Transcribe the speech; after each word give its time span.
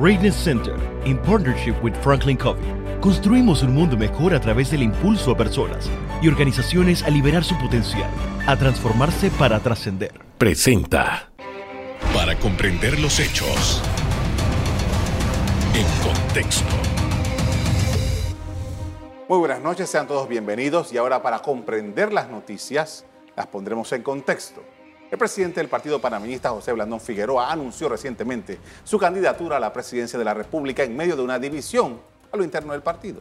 Greatness 0.00 0.34
Center, 0.34 0.76
in 1.04 1.18
partnership 1.18 1.74
with 1.82 1.94
Franklin 2.02 2.38
Covey, 2.38 2.64
construimos 3.02 3.62
un 3.62 3.74
mundo 3.74 3.98
mejor 3.98 4.32
a 4.32 4.40
través 4.40 4.70
del 4.70 4.82
impulso 4.82 5.32
a 5.32 5.36
personas 5.36 5.90
y 6.22 6.28
organizaciones 6.28 7.02
a 7.02 7.10
liberar 7.10 7.44
su 7.44 7.54
potencial, 7.58 8.10
a 8.46 8.56
transformarse 8.56 9.30
para 9.32 9.60
trascender. 9.60 10.18
Presenta. 10.38 11.30
Para 12.14 12.34
comprender 12.38 12.98
los 12.98 13.20
hechos. 13.20 13.82
En 15.74 15.86
contexto. 16.02 16.74
Muy 19.28 19.38
buenas 19.38 19.60
noches, 19.60 19.90
sean 19.90 20.06
todos 20.06 20.26
bienvenidos 20.30 20.94
y 20.94 20.96
ahora 20.96 21.20
para 21.20 21.40
comprender 21.40 22.10
las 22.10 22.30
noticias 22.30 23.04
las 23.36 23.48
pondremos 23.48 23.92
en 23.92 24.02
contexto. 24.02 24.62
El 25.10 25.18
presidente 25.18 25.58
del 25.58 25.68
Partido 25.68 26.00
Panameñista, 26.00 26.50
José 26.50 26.72
Blandón 26.72 27.00
Figueroa, 27.00 27.50
anunció 27.50 27.88
recientemente 27.88 28.60
su 28.84 28.96
candidatura 28.96 29.56
a 29.56 29.60
la 29.60 29.72
presidencia 29.72 30.16
de 30.16 30.24
la 30.24 30.34
República 30.34 30.84
en 30.84 30.96
medio 30.96 31.16
de 31.16 31.22
una 31.22 31.38
división 31.40 32.00
a 32.30 32.36
lo 32.36 32.44
interno 32.44 32.72
del 32.72 32.82
partido. 32.82 33.20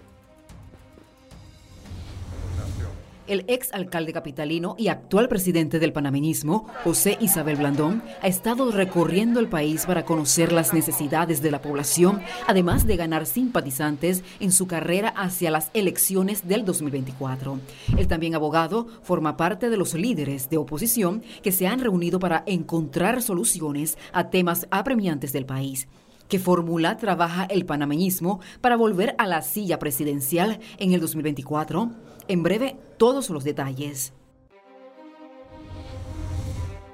El 3.29 3.45
ex 3.47 3.71
alcalde 3.73 4.11
capitalino 4.11 4.73
y 4.75 4.87
actual 4.87 5.29
presidente 5.29 5.77
del 5.77 5.93
panameñismo, 5.93 6.65
José 6.83 7.15
Isabel 7.21 7.57
Blandón, 7.57 8.01
ha 8.23 8.27
estado 8.27 8.71
recorriendo 8.71 9.39
el 9.39 9.47
país 9.47 9.85
para 9.85 10.03
conocer 10.03 10.51
las 10.51 10.73
necesidades 10.73 11.39
de 11.43 11.51
la 11.51 11.61
población, 11.61 12.21
además 12.47 12.87
de 12.87 12.97
ganar 12.97 13.27
simpatizantes 13.27 14.23
en 14.39 14.51
su 14.51 14.65
carrera 14.65 15.09
hacia 15.09 15.51
las 15.51 15.69
elecciones 15.75 16.47
del 16.47 16.65
2024. 16.65 17.59
El 17.99 18.07
también 18.07 18.33
abogado 18.33 18.87
forma 19.03 19.37
parte 19.37 19.69
de 19.69 19.77
los 19.77 19.93
líderes 19.93 20.49
de 20.49 20.57
oposición 20.57 21.21
que 21.43 21.51
se 21.51 21.67
han 21.67 21.81
reunido 21.81 22.17
para 22.17 22.41
encontrar 22.47 23.21
soluciones 23.21 23.99
a 24.11 24.31
temas 24.31 24.65
apremiantes 24.71 25.33
del 25.33 25.45
país. 25.45 25.87
¿Qué 26.29 26.39
fórmula 26.39 26.97
trabaja 26.97 27.45
el 27.45 27.67
panameñismo 27.67 28.39
para 28.59 28.75
volver 28.75 29.13
a 29.19 29.27
la 29.27 29.43
silla 29.43 29.77
presidencial 29.77 30.59
en 30.79 30.93
el 30.93 30.99
2024? 30.99 32.08
En 32.29 32.43
breve, 32.43 32.77
todos 32.97 33.31
los 33.31 33.43
detalles. 33.43 34.13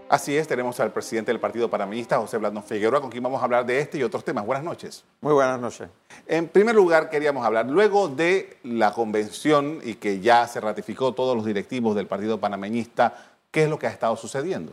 Así 0.08 0.38
es, 0.38 0.48
tenemos 0.48 0.80
al 0.80 0.94
presidente 0.94 1.30
del 1.30 1.42
Partido 1.42 1.70
Panameñista, 1.70 2.18
José 2.20 2.38
Blandón 2.38 2.64
Figueroa, 2.64 3.02
con 3.02 3.10
quien 3.10 3.22
vamos 3.22 3.42
a 3.42 3.44
hablar 3.44 3.66
de 3.66 3.80
este 3.80 3.98
y 3.98 4.04
otros 4.04 4.24
temas. 4.24 4.46
Buenas 4.46 4.64
noches. 4.64 5.04
Muy 5.20 5.34
buenas 5.34 5.60
noches. 5.60 5.90
En 6.26 6.48
primer 6.48 6.74
lugar, 6.74 7.10
queríamos 7.10 7.46
hablar, 7.46 7.66
luego 7.66 8.08
de 8.08 8.60
la 8.64 8.94
convención 8.94 9.82
y 9.84 9.96
que 9.96 10.22
ya 10.22 10.48
se 10.48 10.62
ratificó 10.62 11.14
todos 11.14 11.36
los 11.36 11.46
directivos 11.46 11.98
del 11.98 12.08
Partido 12.08 12.40
Panameñista, 12.40 13.14
¿qué 13.52 13.64
es 13.64 13.70
lo 13.70 13.78
que 13.78 13.88
ha 13.88 13.92
estado 13.92 14.16
sucediendo? 14.16 14.72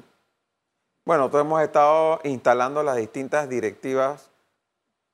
Bueno, 1.05 1.23
nosotros 1.23 1.45
hemos 1.45 1.63
estado 1.63 2.21
instalando 2.23 2.85
las 2.85 2.95
distintas 2.95 3.49
directivas 3.49 4.31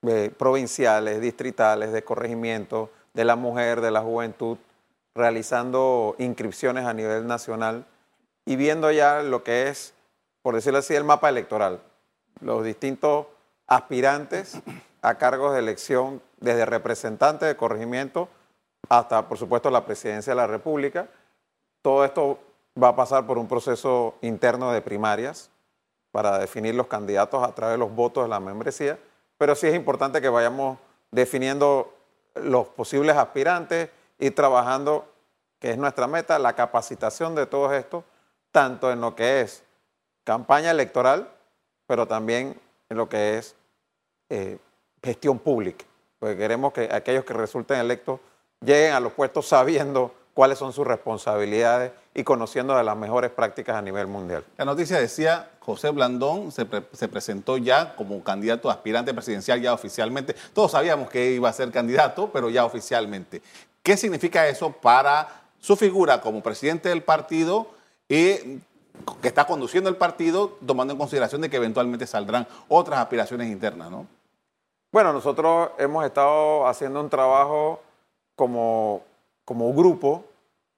eh, 0.07 0.31
provinciales, 0.39 1.23
distritales, 1.23 1.91
de 1.91 2.05
corregimiento, 2.05 2.91
de 3.15 3.25
la 3.25 3.35
mujer, 3.35 3.81
de 3.81 3.91
la 3.91 4.03
juventud, 4.03 4.59
realizando 5.19 6.15
inscripciones 6.19 6.87
a 6.87 6.95
nivel 6.95 7.27
nacional 7.27 7.85
y 8.47 8.57
viendo 8.57 8.91
ya 8.93 9.23
lo 9.23 9.43
que 9.43 9.69
es, 9.69 9.93
por 10.43 10.55
decirlo 10.55 10.79
así, 10.79 10.95
el 10.95 11.05
mapa 11.05 11.29
electoral. 11.29 11.81
Los 12.41 12.65
distintos 12.65 13.27
aspirantes 13.67 14.61
a 15.03 15.17
cargos 15.17 15.53
de 15.53 15.59
elección, 15.59 16.23
desde 16.41 16.65
representantes 16.65 17.49
de 17.49 17.57
corregimiento 17.57 18.29
hasta, 18.89 19.29
por 19.29 19.39
supuesto, 19.39 19.71
la 19.71 19.85
presidencia 19.85 20.31
de 20.31 20.37
la 20.37 20.47
República. 20.47 21.09
Todo 21.83 22.05
esto 22.05 22.39
va 22.81 22.89
a 22.89 22.97
pasar 22.97 23.27
por 23.27 23.39
un 23.39 23.49
proceso 23.49 24.15
interno 24.23 24.73
de 24.73 24.81
primarias 24.81 25.51
para 26.13 26.39
definir 26.39 26.77
los 26.77 26.87
candidatos 26.87 27.43
a 27.43 27.55
través 27.55 27.75
de 27.75 27.79
los 27.79 27.95
votos 27.95 28.25
de 28.25 28.29
la 28.29 28.41
membresía, 28.41 28.99
pero 29.37 29.55
sí 29.55 29.67
es 29.67 29.75
importante 29.75 30.21
que 30.21 30.29
vayamos 30.29 30.79
definiendo 31.11 31.93
los 32.37 32.69
posibles 32.69 33.17
aspirantes, 33.17 33.91
y 34.19 34.31
trabajando, 34.31 35.07
que 35.59 35.71
es 35.71 35.79
nuestra 35.79 36.07
meta, 36.07 36.39
la 36.39 36.55
capacitación 36.55 37.35
de 37.35 37.47
todos 37.47 37.73
estos, 37.73 38.05
tanto 38.53 38.91
en 38.91 39.01
lo 39.01 39.15
que 39.15 39.41
es 39.43 39.63
campaña 40.25 40.71
electoral, 40.71 41.31
pero 41.87 42.07
también 42.07 42.61
en 42.89 42.97
lo 42.97 43.09
que 43.09 43.39
es 43.39 43.55
eh, 44.29 44.59
gestión 45.03 45.39
pública. 45.39 45.85
Porque 46.19 46.37
queremos 46.37 46.73
que 46.73 46.89
aquellos 46.93 47.25
que 47.25 47.33
resulten 47.33 47.79
electos 47.79 48.21
lleguen 48.61 48.93
a 48.93 49.01
los 49.01 49.13
puestos 49.13 49.47
sabiendo 49.47 50.13
cuáles 50.35 50.59
son 50.59 50.73
sus 50.73 50.87
responsabilidades 50.87 51.93
y 52.15 52.25
conociendo 52.25 52.77
de 52.77 52.85
las 52.85 52.97
mejores 52.97 53.31
prácticas 53.31 53.77
a 53.77 53.83
nivel 53.83 54.07
mundial. 54.07 54.45
La 54.57 54.65
noticia 54.65 54.99
decía, 54.99 55.51
José 55.61 55.91
Blandón 55.91 56.53
se, 56.53 56.67
se, 56.93 57.09
presentó 57.09 57.57
ya 57.57 57.95
como 57.97 58.23
candidato 58.23 58.71
aspirante 58.71 59.13
presidencial 59.13 59.61
ya 59.61 59.73
oficialmente. 59.73 60.35
Todos 60.53 60.73
sabíamos 60.73 61.09
que 61.11 61.33
iba 61.33 61.49
a 61.49 61.53
ser 61.53 61.71
candidato, 61.71 62.31
pero 62.33 62.51
ya 62.51 62.65
oficialmente. 62.65 63.43
¿Qué 63.89 63.97
significa 63.97 64.47
eso 64.47 64.71
para 64.71 65.45
su 65.59 65.75
figura 65.75 66.21
como 66.21 66.43
presidente 66.43 66.91
del 66.91 67.03
partido 67.03 67.69
y 68.07 68.61
que 69.23 69.29
está 69.29 69.47
conduciendo 69.47 69.89
el 69.89 69.97
partido, 69.97 70.59
tomando 70.67 70.93
en 70.93 70.99
consideración 70.99 71.41
de 71.41 71.49
que 71.49 71.57
eventualmente 71.57 72.07
saldrán 72.07 72.47
otras 72.69 73.01
aspiraciones 73.01 73.49
internas, 73.49 73.91
¿no? 73.91 74.07
Bueno, 74.93 75.15
nosotros 75.15 75.71
hemos 75.79 76.05
estado 76.05 76.67
haciendo 76.67 77.01
un 77.01 77.09
trabajo 77.09 77.81
como, 78.37 79.05
como 79.47 79.73
grupo 79.73 80.23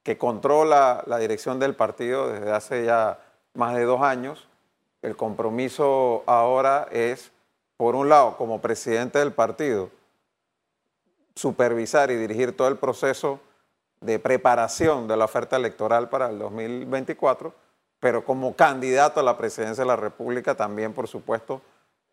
que 0.04 0.16
controla 0.16 1.02
la 1.08 1.18
dirección 1.18 1.58
del 1.58 1.74
partido 1.74 2.28
desde 2.28 2.52
hace 2.52 2.84
ya 2.84 3.18
más 3.54 3.74
de 3.74 3.86
dos 3.86 4.02
años. 4.02 4.46
El 5.02 5.16
compromiso 5.16 6.22
ahora 6.26 6.86
es, 6.92 7.32
por 7.76 7.96
un 7.96 8.08
lado, 8.08 8.36
como 8.36 8.60
presidente 8.60 9.18
del 9.18 9.32
partido, 9.32 9.90
supervisar 11.34 12.10
y 12.10 12.16
dirigir 12.16 12.56
todo 12.56 12.68
el 12.68 12.76
proceso 12.76 13.40
de 14.00 14.18
preparación 14.18 15.08
de 15.08 15.16
la 15.16 15.26
oferta 15.26 15.56
electoral 15.56 16.08
para 16.08 16.30
el 16.30 16.38
2024, 16.38 17.52
pero 17.98 18.24
como 18.24 18.56
candidato 18.56 19.20
a 19.20 19.22
la 19.22 19.36
presidencia 19.36 19.84
de 19.84 19.88
la 19.88 19.96
República 19.96 20.54
también, 20.54 20.92
por 20.92 21.06
supuesto, 21.06 21.60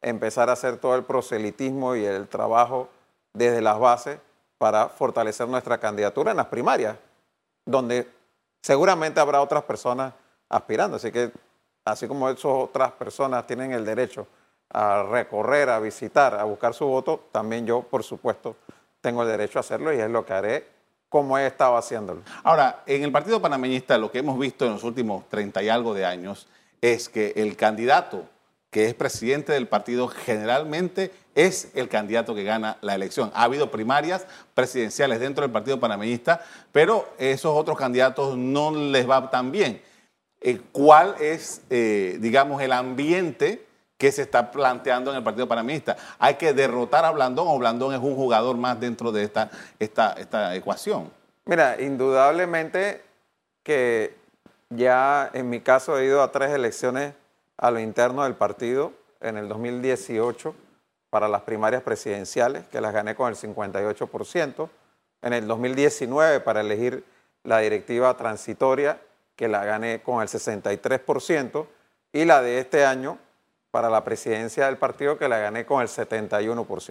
empezar 0.02 0.50
a 0.50 0.54
hacer 0.54 0.78
todo 0.78 0.96
el 0.96 1.04
proselitismo 1.04 1.96
y 1.96 2.06
el 2.06 2.28
trabajo 2.28 2.90
desde 3.34 3.62
las 3.62 3.80
bases 3.80 4.20
para 4.58 4.90
fortalecer 4.90 5.48
nuestra 5.48 5.78
candidatura 5.78 6.32
en 6.32 6.38
las 6.38 6.48
primarias, 6.48 6.98
donde 7.66 8.08
seguramente 8.62 9.20
habrá 9.20 9.42
otras 9.42 9.64
personas 9.64 10.14
aspirando. 10.50 10.98
Así 10.98 11.12
que, 11.12 11.32
así 11.86 12.08
como 12.08 12.30
esas 12.30 12.46
otras 12.46 12.92
personas 12.94 13.46
tienen 13.48 13.72
el 13.72 13.86
derecho 13.86 14.28
a 14.70 15.04
recorrer, 15.04 15.70
a 15.70 15.80
visitar, 15.80 16.36
a 16.36 16.44
buscar 16.44 16.74
su 16.74 16.86
voto, 16.86 17.28
también 17.32 17.66
yo, 17.66 17.84
por 17.84 18.04
supuesto, 18.04 18.56
tengo 19.07 19.22
el 19.22 19.29
derecho 19.29 19.57
a 19.57 19.62
hacerlo 19.62 19.94
y 19.94 20.00
es 20.01 20.09
lo 20.09 20.25
que 20.25 20.34
haré 20.34 20.68
como 21.07 21.38
he 21.38 21.47
estado 21.47 21.78
haciéndolo. 21.78 22.23
Ahora, 22.44 22.84
en 22.85 23.06
el 23.06 23.12
Partido 23.13 23.41
Panameñista 23.41 23.97
lo 23.97 24.12
que 24.12 24.19
hemos 24.19 24.38
visto 24.38 24.66
en 24.66 24.73
los 24.73 24.84
últimos 24.84 25.29
30 25.29 25.63
y 25.63 25.69
algo 25.69 25.94
de 25.94 26.03
años 26.03 26.50
es 26.81 27.07
que 27.07 27.31
el 27.38 27.56
candidato 27.56 28.25
que 28.69 28.85
es 28.88 28.94
presidente 28.94 29.53
del 29.53 29.69
partido 29.69 30.09
generalmente 30.09 31.13
es 31.35 31.72
el 31.73 31.88
candidato 31.88 32.35
que 32.35 32.44
gana 32.44 32.79
la 32.81 32.95
elección. 32.95 33.31
Ha 33.34 33.44
habido 33.44 33.72
primarias 33.72 34.28
presidenciales 34.53 35.22
dentro 35.22 35.44
del 35.44 35.51
Partido 35.51 35.79
Panameñista, 35.79 36.44
pero 36.74 37.07
esos 37.18 37.56
otros 37.56 37.78
candidatos 37.78 38.35
no 38.35 38.75
les 38.75 39.09
va 39.09 39.29
tan 39.29 39.53
bien. 39.53 39.81
¿Cuál 40.74 41.16
es, 41.22 41.62
eh, 41.69 42.18
digamos, 42.19 42.62
el 42.62 42.74
ambiente 42.74 43.67
que 43.97 44.12
se 44.12 44.22
está 44.22 44.52
planteando 44.52 45.12
en 45.12 45.18
el 45.18 45.24
Partido 45.24 45.47
Panamista. 45.47 45.97
Hay 46.19 46.35
que 46.35 46.53
derrotar 46.53 47.03
a 47.06 47.12
Blandón 47.12 47.47
o 47.47 47.58
Blandón 47.58 47.94
es 47.94 48.00
un 48.00 48.16
jugador 48.16 48.58
más 48.58 48.80
dentro 48.80 49.12
de 49.12 49.24
esta, 49.24 49.50
esta, 49.80 50.13
esta 50.13 50.56
ecuación. 50.56 51.12
Mira, 51.46 51.81
indudablemente 51.81 53.03
que 53.63 54.16
ya 54.69 55.30
en 55.34 55.50
mi 55.50 55.62
caso 55.62 55.97
he 55.97 56.06
ido 56.06 56.22
a 56.22 56.31
tres 56.31 56.52
elecciones 56.52 57.13
a 57.57 57.72
lo 57.72 57.80
interno 57.80 58.24
del 58.24 58.36
partido 58.36 58.94
en 59.22 59.38
el 59.38 59.47
2018 59.47 60.53
para 61.09 61.28
las 61.28 61.41
primarias 61.41 61.81
presidenciales, 61.81 62.66
que 62.68 62.81
las 62.81 62.94
gané 62.94 63.16
con 63.16 63.30
el 63.30 63.36
58%, 63.36 64.69
en 65.22 65.33
el 65.33 65.48
2019 65.48 66.42
para 66.42 66.62
elegir 66.62 67.04
la 67.44 67.60
directiva 67.60 68.16
transitoria, 68.18 69.00
que 69.36 69.48
la 69.48 69.63
gané 69.66 70.01
con 70.01 70.22
el 70.22 70.27
63%, 70.27 71.66
y 72.13 72.25
la 72.25 72.42
de 72.42 72.60
este 72.60 72.86
año, 72.86 73.18
para 73.77 73.91
la 73.91 74.03
presidencia 74.03 74.65
del 74.65 74.77
partido 74.77 75.19
que 75.19 75.29
la 75.29 75.38
gané 75.38 75.63
con 75.63 75.83
el 75.83 75.88
71%. 75.88 76.57
O 76.68 76.81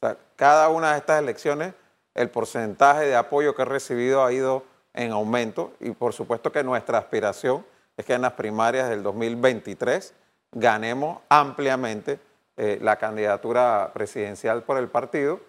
sea, 0.00 0.16
cada 0.36 0.70
una 0.70 0.92
de 0.92 0.98
estas 1.00 1.20
elecciones, 1.20 1.74
el 2.14 2.30
porcentaje 2.30 3.04
de 3.04 3.14
apoyo 3.14 3.54
que 3.54 3.60
he 3.60 3.66
recibido 3.66 4.24
ha 4.24 4.32
ido 4.32 4.64
en 4.94 5.12
aumento 5.12 5.74
y 5.80 5.90
por 5.90 6.14
supuesto 6.14 6.50
que 6.50 6.64
nuestra 6.64 6.96
aspiración 6.96 7.66
es 7.98 8.06
que 8.06 8.14
en 8.14 8.22
las 8.22 8.32
primarias 8.32 8.88
del 8.88 9.02
2023 9.02 10.14
ganemos 10.52 11.18
ampliamente 11.28 12.18
eh, 12.56 12.78
la 12.80 12.96
candidatura 12.96 13.90
presidencial 13.92 14.62
por 14.62 14.78
el 14.78 14.88
partido. 14.88 15.40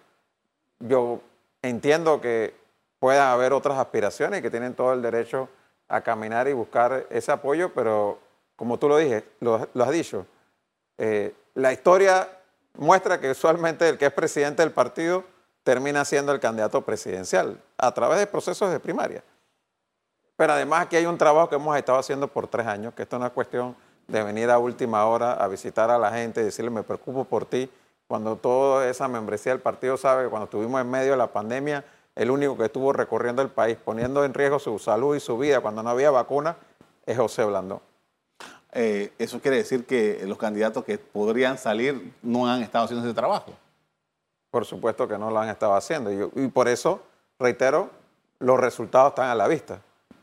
Yo 0.78 1.22
entiendo 1.62 2.20
que 2.20 2.54
puedan 2.98 3.28
haber 3.28 3.54
otras 3.54 3.78
aspiraciones 3.78 4.40
y 4.40 4.42
que 4.42 4.50
tienen 4.50 4.74
todo 4.74 4.92
el 4.92 5.00
derecho 5.00 5.48
a 5.88 6.02
caminar 6.02 6.48
y 6.48 6.52
buscar 6.52 7.06
ese 7.08 7.32
apoyo, 7.32 7.72
pero 7.72 8.18
como 8.56 8.78
tú 8.78 8.90
lo, 8.90 8.98
dije, 8.98 9.24
lo 9.40 9.56
has 9.82 9.90
dicho, 9.90 10.26
eh, 10.98 11.34
la 11.54 11.72
historia 11.72 12.28
muestra 12.74 13.20
que 13.20 13.30
usualmente 13.30 13.88
el 13.88 13.98
que 13.98 14.06
es 14.06 14.12
presidente 14.12 14.62
del 14.62 14.72
partido 14.72 15.24
termina 15.62 16.04
siendo 16.04 16.32
el 16.32 16.40
candidato 16.40 16.82
presidencial 16.82 17.60
a 17.76 17.92
través 17.92 18.18
de 18.18 18.26
procesos 18.26 18.70
de 18.70 18.78
primaria. 18.78 19.22
Pero 20.36 20.52
además 20.52 20.82
aquí 20.82 20.96
hay 20.96 21.06
un 21.06 21.18
trabajo 21.18 21.48
que 21.48 21.56
hemos 21.56 21.76
estado 21.76 21.98
haciendo 21.98 22.28
por 22.28 22.46
tres 22.46 22.66
años, 22.66 22.94
que 22.94 23.02
esto 23.02 23.18
no 23.18 23.26
es 23.26 23.32
cuestión 23.32 23.74
de 24.06 24.22
venir 24.22 24.50
a 24.50 24.58
última 24.58 25.04
hora 25.06 25.32
a 25.32 25.48
visitar 25.48 25.90
a 25.90 25.98
la 25.98 26.12
gente 26.12 26.40
y 26.40 26.44
decirle 26.44 26.70
me 26.70 26.82
preocupo 26.82 27.24
por 27.24 27.46
ti, 27.46 27.70
cuando 28.06 28.36
toda 28.36 28.88
esa 28.88 29.08
membresía 29.08 29.52
del 29.52 29.60
partido 29.60 29.96
sabe 29.96 30.24
que 30.24 30.30
cuando 30.30 30.44
estuvimos 30.44 30.80
en 30.80 30.90
medio 30.90 31.12
de 31.12 31.16
la 31.16 31.32
pandemia, 31.32 31.84
el 32.14 32.30
único 32.30 32.56
que 32.56 32.66
estuvo 32.66 32.92
recorriendo 32.92 33.42
el 33.42 33.48
país, 33.48 33.76
poniendo 33.82 34.24
en 34.24 34.32
riesgo 34.32 34.58
su 34.58 34.78
salud 34.78 35.16
y 35.16 35.20
su 35.20 35.36
vida 35.36 35.60
cuando 35.60 35.82
no 35.82 35.90
había 35.90 36.10
vacuna, 36.10 36.56
es 37.04 37.16
José 37.16 37.44
Blandón. 37.44 37.80
Eh, 38.78 39.10
eso 39.18 39.40
quiere 39.40 39.56
decir 39.56 39.86
que 39.86 40.22
los 40.26 40.36
candidatos 40.36 40.84
que 40.84 40.98
podrían 40.98 41.56
salir 41.56 42.12
no 42.20 42.46
han 42.46 42.62
estado 42.62 42.84
haciendo 42.84 43.06
ese 43.06 43.14
trabajo. 43.14 43.52
Por 44.50 44.66
supuesto 44.66 45.08
que 45.08 45.16
no 45.16 45.30
lo 45.30 45.38
han 45.40 45.48
estado 45.48 45.74
haciendo. 45.74 46.12
Y, 46.12 46.48
por 46.48 46.68
eso, 46.68 47.00
reitero, 47.38 47.88
los 48.38 48.60
resultados 48.60 49.12
están 49.12 49.30
a 49.30 49.34
la 49.34 49.48
vista. 49.48 49.80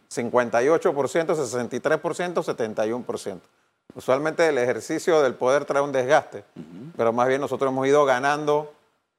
58%, 0.08 0.84
63%, 0.84 2.34
71%. 2.44 3.40
Usualmente 3.96 4.48
el 4.48 4.60
ejercicio 4.60 5.24
del 5.24 5.34
poder 5.34 5.66
trae 5.66 5.82
un 5.82 5.92
desgaste, 5.92 6.44
pero 6.96 7.12
más 7.12 7.28
bien 7.28 7.42
nosotros 7.42 7.72
hemos 7.72 7.88
ido 7.88 8.06
ganando 8.06 8.72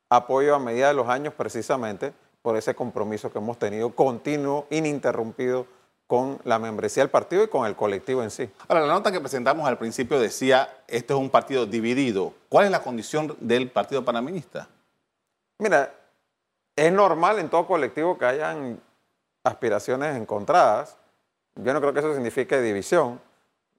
apoyo 0.08 0.54
a 0.54 0.60
medida 0.60 0.88
de 0.88 0.94
los 0.94 1.08
años 1.08 1.34
precisamente 1.34 2.12
por 2.40 2.56
ese 2.56 2.74
compromiso 2.76 3.32
que 3.32 3.38
hemos 3.38 3.58
tenido 3.58 3.90
continuo, 3.90 4.66
ininterrumpido 4.70 5.66
con 6.06 6.38
la 6.44 6.58
membresía 6.58 7.02
del 7.02 7.10
partido 7.10 7.44
y 7.44 7.48
con 7.48 7.66
el 7.66 7.74
colectivo 7.74 8.22
en 8.22 8.30
sí. 8.30 8.50
Ahora, 8.68 8.86
la 8.86 8.92
nota 8.92 9.10
que 9.10 9.20
presentamos 9.20 9.66
al 9.66 9.78
principio 9.78 10.20
decía, 10.20 10.68
este 10.86 11.14
es 11.14 11.18
un 11.18 11.30
partido 11.30 11.66
dividido. 11.66 12.34
¿Cuál 12.48 12.66
es 12.66 12.70
la 12.70 12.82
condición 12.82 13.34
del 13.40 13.70
partido 13.70 14.04
panameñista? 14.04 14.68
Mira, 15.58 15.94
es 16.76 16.92
normal 16.92 17.38
en 17.38 17.48
todo 17.48 17.66
colectivo 17.66 18.18
que 18.18 18.26
hayan 18.26 18.80
aspiraciones 19.44 20.16
encontradas. 20.16 20.96
Yo 21.54 21.72
no 21.72 21.80
creo 21.80 21.92
que 21.92 22.00
eso 22.00 22.14
signifique 22.14 22.60
división. 22.60 23.20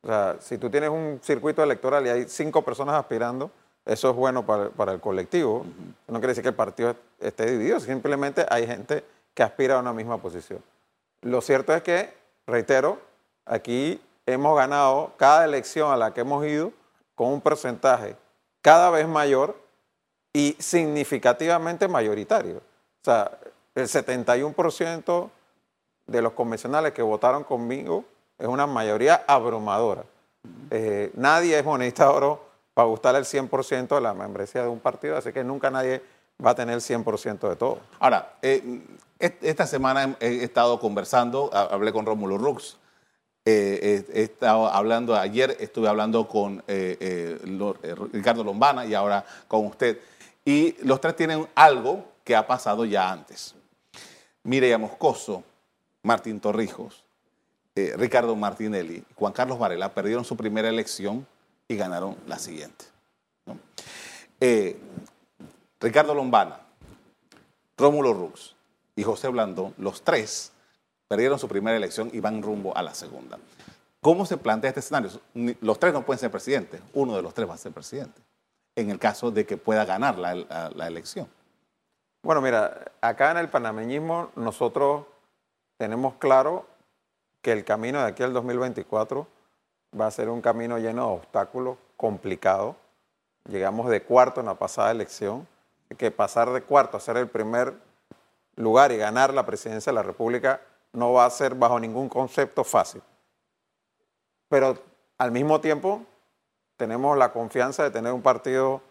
O 0.02 0.08
sea, 0.08 0.38
si 0.40 0.58
tú 0.58 0.70
tienes 0.70 0.90
un 0.90 1.20
circuito 1.22 1.64
electoral 1.64 2.06
y 2.06 2.10
hay 2.10 2.26
cinco 2.28 2.64
personas 2.64 2.96
aspirando, 2.96 3.52
eso 3.86 4.10
es 4.10 4.16
bueno 4.16 4.46
para, 4.46 4.92
el 4.92 5.00
colectivo. 5.00 5.66
No 6.08 6.20
quiere 6.20 6.30
decir 6.30 6.44
que 6.44 6.50
el 6.50 6.56
partido 6.56 6.96
esté 7.20 7.46
dividido, 7.52 7.80
simplemente 7.80 8.46
hay 8.50 8.66
gente 8.66 9.04
que 9.34 9.44
aspira 9.44 9.76
a 9.76 9.80
una 9.80 9.94
misma 9.94 10.18
posición. 10.18 10.62
Lo 11.22 11.42
cierto 11.42 11.74
es 11.74 11.82
que, 11.84 12.14
reitero, 12.46 13.00
aquí 13.46 14.02
hemos 14.26 14.56
ganado 14.56 15.14
cada 15.18 15.46
elección 15.46 15.92
a 15.92 15.98
la 15.98 16.14
que 16.14 16.22
hemos 16.22 16.46
ido 16.46 16.72
con 17.16 17.28
un 17.28 17.42
porcentaje 17.42 18.16
cada 18.62 18.90
vez 18.90 19.08
mayor 19.08 19.56
y 20.34 20.56
significativamente 20.60 21.88
mayoritario. 21.88 22.58
O 22.58 23.04
sea, 23.04 23.32
el 23.74 23.88
71% 23.88 25.30
de 26.08 26.22
los 26.22 26.34
convencionales 26.34 26.94
que 26.94 27.02
votaron 27.02 27.44
conmigo 27.44 28.06
es 28.38 28.48
una 28.48 28.68
mayoría 28.68 29.24
abrumadora. 29.28 30.04
Eh, 30.70 31.12
nadie 31.16 31.58
es 31.58 31.66
monedista 31.66 32.12
oro 32.12 32.44
para 32.74 32.88
gustar 32.88 33.16
el 33.16 33.24
100% 33.24 33.96
de 33.96 34.02
la 34.02 34.14
membresía 34.14 34.64
de 34.64 34.68
un 34.68 34.80
partido, 34.80 35.18
así 35.18 35.32
que 35.32 35.44
nunca 35.44 35.72
nadie 35.72 36.02
va 36.44 36.52
a 36.52 36.56
tener 36.56 36.76
el 36.76 36.82
100% 36.82 37.48
de 37.48 37.56
todo. 37.56 37.80
Ahora, 38.00 38.34
eh, 38.42 38.82
esta 39.20 39.66
semana 39.66 40.18
he 40.20 40.44
estado 40.44 40.80
conversando, 40.80 41.50
hablé 41.54 41.94
con 41.94 42.06
Rómulo 42.06 42.38
Rux, 42.38 42.78
eh, 43.46 44.04
he 44.12 44.24
estado 44.24 44.68
hablando, 44.68 45.16
ayer 45.16 45.56
estuve 45.60 45.88
hablando 45.88 46.28
con 46.28 46.64
eh, 46.68 47.40
Ricardo 48.12 48.44
Lombana 48.44 48.86
y 48.86 48.94
ahora 48.94 49.26
con 49.48 49.66
usted. 49.68 50.00
Y 50.44 50.76
los 50.84 51.00
tres 51.00 51.16
tienen 51.16 51.48
algo 51.56 52.06
que 52.24 52.36
ha 52.36 52.46
pasado 52.46 52.86
ya 52.86 53.12
antes. 53.12 53.56
Mireya 54.44 54.78
Moscoso, 54.78 55.44
Martín 56.04 56.40
Torrijos, 56.40 57.04
Ricardo 57.76 58.36
Martinelli, 58.36 59.04
Juan 59.16 59.34
Carlos 59.34 59.60
Varela 59.60 59.94
perdieron 59.94 60.24
su 60.24 60.38
primera 60.38 60.70
elección 60.70 61.26
y 61.68 61.76
ganaron 61.76 62.16
la 62.28 62.38
siguiente. 62.38 62.86
Ricardo 65.80 66.14
Lombana, 66.14 66.60
Rómulo 67.78 68.14
Rux, 68.14 68.55
y 68.96 69.04
José 69.04 69.28
Blandón, 69.28 69.74
los 69.78 70.02
tres 70.02 70.52
perdieron 71.08 71.38
su 71.38 71.48
primera 71.48 71.78
elección 71.78 72.10
y 72.14 72.20
van 72.20 72.42
rumbo 72.42 72.76
a 72.76 72.82
la 72.82 72.94
segunda. 72.94 73.38
¿Cómo 74.02 74.26
se 74.26 74.38
plantea 74.38 74.70
este 74.70 74.80
escenario? 74.80 75.10
Los 75.62 75.80
tres 75.80 75.94
no 75.94 76.04
pueden 76.04 76.20
ser 76.20 76.32
presidentes, 76.32 76.82
uno 76.94 77.16
de 77.16 77.22
los 77.22 77.34
tres 77.34 77.50
va 77.50 77.56
a 77.56 77.58
ser 77.58 77.72
presidente, 77.72 78.22
en 78.76 78.90
el 78.90 79.00
caso 79.00 79.32
de 79.32 79.46
que 79.46 79.58
pueda 79.58 79.84
ganar 79.86 80.18
la, 80.18 80.88
elección. 80.88 81.28
Bueno, 82.22 82.42
mira, 82.42 82.92
acá 83.02 83.32
en 83.32 83.38
el 83.38 83.50
panameñismo 83.50 84.32
nosotros 84.36 85.06
tenemos 85.78 86.16
claro 86.16 86.66
que 87.42 87.52
el 87.52 87.64
camino 87.64 88.00
de 88.00 88.08
aquí 88.08 88.24
al 88.24 88.34
2024 88.34 89.28
va 90.00 90.08
a 90.08 90.12
ser 90.12 90.30
un 90.30 90.42
camino 90.42 90.78
lleno 90.78 91.08
de 91.08 91.14
obstáculos, 91.14 91.78
complicado. 91.98 92.76
Llegamos 93.48 93.90
de 93.90 94.02
cuarto 94.02 94.40
en 94.40 94.48
la 94.48 94.56
pasada 94.56 94.92
elección, 94.92 95.48
que 95.98 96.10
pasar 96.10 96.52
de 96.52 96.62
cuarto 96.62 96.98
a 96.98 97.00
ser 97.00 97.18
el 97.18 97.28
primer 97.28 97.76
lugar 98.56 98.92
y 98.92 98.98
ganar 98.98 99.34
la 99.34 99.46
presidencia 99.46 99.92
de 99.92 99.96
la 99.96 100.04
República 100.04 100.62
no 100.94 101.14
va 101.14 101.26
a 101.26 101.30
ser 101.30 101.56
bajo 101.56 101.80
ningún 101.80 102.10
concepto 102.10 102.64
fácil. 102.64 103.02
Pero 104.50 104.78
al 105.18 105.32
mismo 105.32 105.60
tiempo 105.60 106.06
tenemos 106.78 107.18
la 107.18 107.32
confianza 107.32 107.84
de 107.84 107.92
tener 107.92 108.14
un 108.14 108.22
partido 108.22 108.82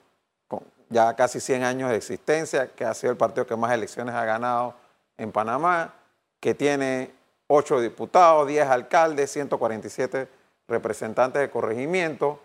con 0.48 0.62
ya 0.88 1.14
casi 1.16 1.40
100 1.40 1.64
años 1.64 1.90
de 1.90 1.96
existencia, 1.96 2.68
que 2.68 2.84
ha 2.84 2.94
sido 2.94 3.10
el 3.10 3.16
partido 3.16 3.46
que 3.46 3.56
más 3.56 3.72
elecciones 3.72 4.14
ha 4.14 4.24
ganado 4.24 4.74
en 5.16 5.32
Panamá, 5.32 5.94
que 6.40 6.54
tiene 6.54 7.10
8 7.46 7.80
diputados, 7.80 8.46
10 8.46 8.68
alcaldes, 8.68 9.30
147 9.32 10.28
representantes 10.68 11.40
de 11.40 11.50
corregimiento, 11.50 12.40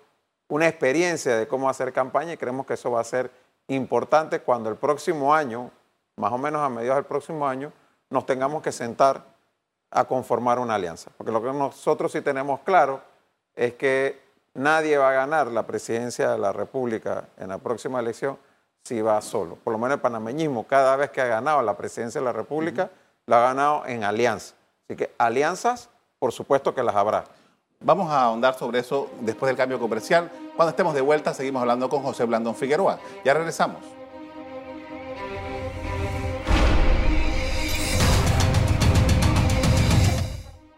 una 0.48 0.68
experiencia 0.68 1.38
de 1.38 1.48
cómo 1.48 1.70
hacer 1.70 1.94
campaña 1.94 2.34
y 2.34 2.38
creemos 2.38 2.66
que 2.66 2.74
eso 2.74 2.92
va 2.92 3.02
a 3.02 3.06
ser 3.06 3.32
importante 3.68 4.40
cuando 4.40 4.70
el 4.70 4.76
próximo 4.76 5.34
año 5.34 5.72
más 6.20 6.34
o 6.34 6.38
menos 6.38 6.62
a 6.62 6.70
mediados 6.70 6.98
del 6.98 7.06
próximo 7.06 7.48
año, 7.48 7.72
nos 8.10 8.26
tengamos 8.26 8.62
que 8.62 8.72
sentar 8.72 9.24
a 9.90 10.04
conformar 10.04 10.60
una 10.60 10.76
alianza. 10.76 11.10
Porque 11.18 11.32
lo 11.32 11.42
que 11.42 11.52
nosotros 11.54 12.12
sí 12.12 12.22
tenemos 12.22 12.60
claro 12.60 13.02
es 13.56 13.74
que 13.76 14.22
nadie 14.54 14.98
va 14.98 15.12
a 15.12 15.14
ganar 15.14 15.48
la 15.48 15.66
presidencia 15.66 16.30
de 16.32 16.38
la 16.38 16.52
República 16.52 17.30
en 17.38 17.50
la 17.50 17.58
próxima 17.58 18.00
elección 18.02 18.38
si 18.84 19.02
va 19.02 19.22
solo. 19.22 19.56
Por 19.56 19.72
lo 19.72 19.80
menos 19.80 19.96
el 19.96 20.02
panameñismo, 20.02 20.68
cada 20.68 20.96
vez 20.98 21.10
que 21.10 21.22
ha 21.22 21.26
ganado 21.26 21.62
la 21.62 21.78
presidencia 21.78 22.20
de 22.20 22.26
la 22.26 22.34
República, 22.34 22.90
lo 23.26 23.36
ha 23.36 23.42
ganado 23.42 23.86
en 23.86 24.04
alianza. 24.04 24.56
Así 24.86 24.98
que 24.98 25.14
alianzas, 25.18 25.90
por 26.18 26.34
supuesto 26.34 26.76
que 26.76 26.84
las 26.84 26.96
habrá. 26.96 27.24
Vamos 27.80 28.12
a 28.12 28.24
ahondar 28.24 28.58
sobre 28.58 28.80
eso 28.80 29.10
después 29.22 29.50
del 29.50 29.56
cambio 29.56 29.80
comercial. 29.80 30.30
Cuando 30.56 30.72
estemos 30.72 30.94
de 30.94 31.02
vuelta, 31.02 31.34
seguimos 31.34 31.62
hablando 31.62 31.88
con 31.88 32.04
José 32.04 32.26
Blandón 32.26 32.56
Figueroa. 32.56 33.00
Ya 33.24 33.34
regresamos. 33.34 33.99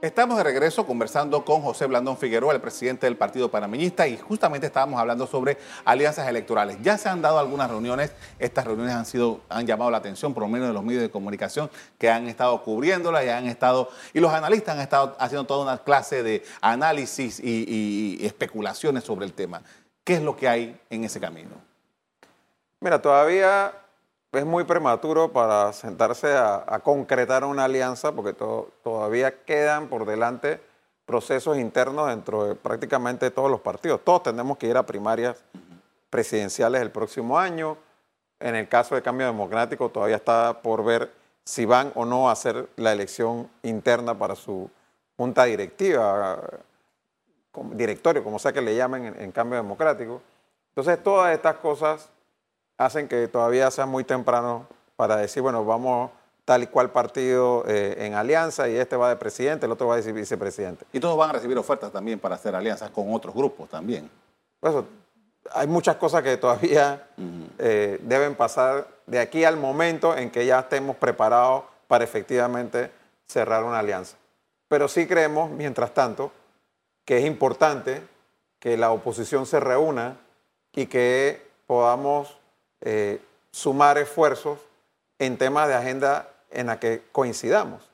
Estamos 0.02 0.36
de 0.38 0.44
regreso 0.44 0.88
conversando 0.88 1.46
con 1.46 1.62
José 1.62 1.86
Blandón 1.86 2.18
Figueroa, 2.18 2.56
el 2.56 2.60
presidente 2.60 3.06
del 3.06 3.18
Partido 3.18 3.52
Panameñista, 3.52 4.08
y 4.08 4.18
justamente 4.18 4.66
estábamos 4.66 5.00
hablando 5.00 5.28
sobre 5.28 5.60
alianzas 5.86 6.28
electorales. 6.28 6.78
Ya 6.82 6.98
se 6.98 7.08
han 7.08 7.22
dado 7.22 7.38
algunas 7.38 7.70
reuniones, 7.70 8.12
estas 8.40 8.66
reuniones 8.66 8.96
han 8.96 9.06
sido, 9.06 9.42
han 9.48 9.68
llamado 9.68 9.92
la 9.92 10.00
atención, 10.00 10.34
por 10.34 10.42
lo 10.42 10.50
menos 10.50 10.70
de 10.70 10.74
los 10.74 10.84
medios 10.84 11.04
de 11.04 11.12
comunicación, 11.12 11.70
que 12.00 12.10
han 12.10 12.28
estado 12.28 12.64
cubriéndolas 12.64 13.24
y 13.26 13.30
han 13.30 13.46
estado, 13.46 13.92
y 14.12 14.20
los 14.20 14.34
analistas 14.34 14.74
han 14.76 14.82
estado 14.82 15.16
haciendo 15.20 15.46
toda 15.46 15.62
una 15.62 15.78
clase 15.84 16.24
de 16.24 16.44
análisis 16.62 17.40
y, 17.40 18.18
y 18.20 18.26
especulaciones 18.26 19.04
sobre 19.04 19.28
el 19.28 19.34
tema. 19.34 19.62
¿Qué 20.04 20.16
es 20.16 20.24
lo 20.24 20.36
que 20.36 20.50
hay 20.50 20.82
en 20.90 21.04
ese 21.04 21.20
camino? 21.20 21.52
Mira, 22.80 23.00
todavía 23.00 23.72
es 24.32 24.46
muy 24.46 24.64
prematuro 24.64 25.32
para 25.32 25.74
sentarse 25.74 26.34
a, 26.38 26.80
concretar 26.84 27.44
una 27.44 27.66
alianza 27.66 28.14
porque 28.14 28.34
todavía 28.34 29.44
quedan 29.44 29.88
por 29.88 30.06
delante 30.06 30.62
procesos 31.06 31.58
internos 31.58 32.08
dentro 32.08 32.46
de 32.46 32.56
prácticamente 32.56 33.30
todos 33.30 33.52
los 33.52 33.60
partidos. 33.60 34.02
Todos 34.04 34.24
tenemos 34.24 34.58
que 34.58 34.68
ir 34.68 34.78
a 34.78 34.86
primarias 34.86 35.44
presidenciales 36.10 36.82
el 36.82 36.92
próximo 36.92 37.38
año. 37.38 37.78
En 38.40 38.56
el 38.56 38.70
caso 38.70 38.96
de 38.96 39.02
cambio 39.02 39.28
democrático 39.28 39.90
todavía 39.90 40.16
está 40.16 40.62
por 40.62 40.84
ver 40.84 41.12
si 41.44 41.66
van 41.66 41.92
o 41.96 42.06
no 42.06 42.30
a 42.30 42.32
hacer 42.32 42.70
la 42.78 42.94
elección 42.94 43.50
interna 43.64 44.18
para 44.18 44.36
su 44.36 44.70
junta 45.18 45.44
directiva, 45.44 46.42
directorio, 47.72 48.24
como 48.24 48.40
sea 48.40 48.54
que 48.54 48.62
le 48.62 48.78
llamen 48.78 49.08
en, 49.08 49.22
en 49.22 49.32
cambio 49.34 49.58
democrático. 49.58 50.22
Entonces 50.70 51.04
todas 51.04 51.34
estas 51.34 51.56
cosas 51.58 52.10
hacen 52.86 53.08
que 53.08 53.28
todavía 53.28 53.70
sea 53.70 53.86
muy 53.86 54.04
temprano 54.04 54.68
para 54.96 55.16
decir, 55.18 55.42
bueno, 55.44 55.64
vamos 55.64 56.12
tal 56.46 56.64
y 56.64 56.68
cual 56.68 56.92
partido 56.92 57.64
eh, 57.68 57.96
en 58.00 58.16
alianza 58.16 58.68
y 58.68 58.76
este 58.76 58.96
va 58.96 59.10
de 59.10 59.16
presidente, 59.16 59.68
el 59.68 59.72
otro 59.72 59.88
va 59.88 59.98
de 59.98 60.12
vicepresidente. 60.12 60.86
Y 60.92 61.00
todos 61.00 61.16
van 61.16 61.30
a 61.30 61.34
recibir 61.34 61.58
ofertas 61.58 61.92
también 61.92 62.20
para 62.20 62.36
hacer 62.36 62.56
alianzas 62.56 62.90
con 62.90 63.14
otros 63.14 63.36
grupos 63.36 63.70
también. 63.70 64.10
Pues 64.60 64.74
hay 65.54 65.68
muchas 65.68 65.98
cosas 65.98 66.24
que 66.24 66.38
todavía 66.38 67.08
eh, 67.60 68.00
deben 68.02 68.36
pasar 68.36 68.88
de 69.06 69.20
aquí 69.20 69.44
al 69.44 69.58
momento 69.58 70.18
en 70.18 70.32
que 70.32 70.46
ya 70.46 70.60
estemos 70.60 70.96
preparados 70.96 71.64
para 71.88 72.04
efectivamente 72.04 72.92
cerrar 73.28 73.64
una 73.64 73.80
alianza. 73.80 74.18
Pero 74.68 74.88
sí 74.88 75.06
creemos, 75.06 75.52
mientras 75.52 75.94
tanto, 75.94 76.32
que 77.06 77.20
es 77.20 77.26
importante 77.26 78.02
que 78.60 78.78
la 78.78 78.92
oposición 78.92 79.46
se 79.46 79.60
reúna 79.60 80.18
y 80.74 80.88
que 80.88 81.46
podamos 81.68 82.41
eh, 82.82 83.22
sumar 83.52 83.98
esfuerzos 83.98 84.60
en 85.20 85.38
temas 85.38 85.68
de 85.68 85.76
agenda 85.76 86.30
en 86.50 86.68
la 86.68 86.80
que 86.80 87.04
coincidamos, 87.12 87.90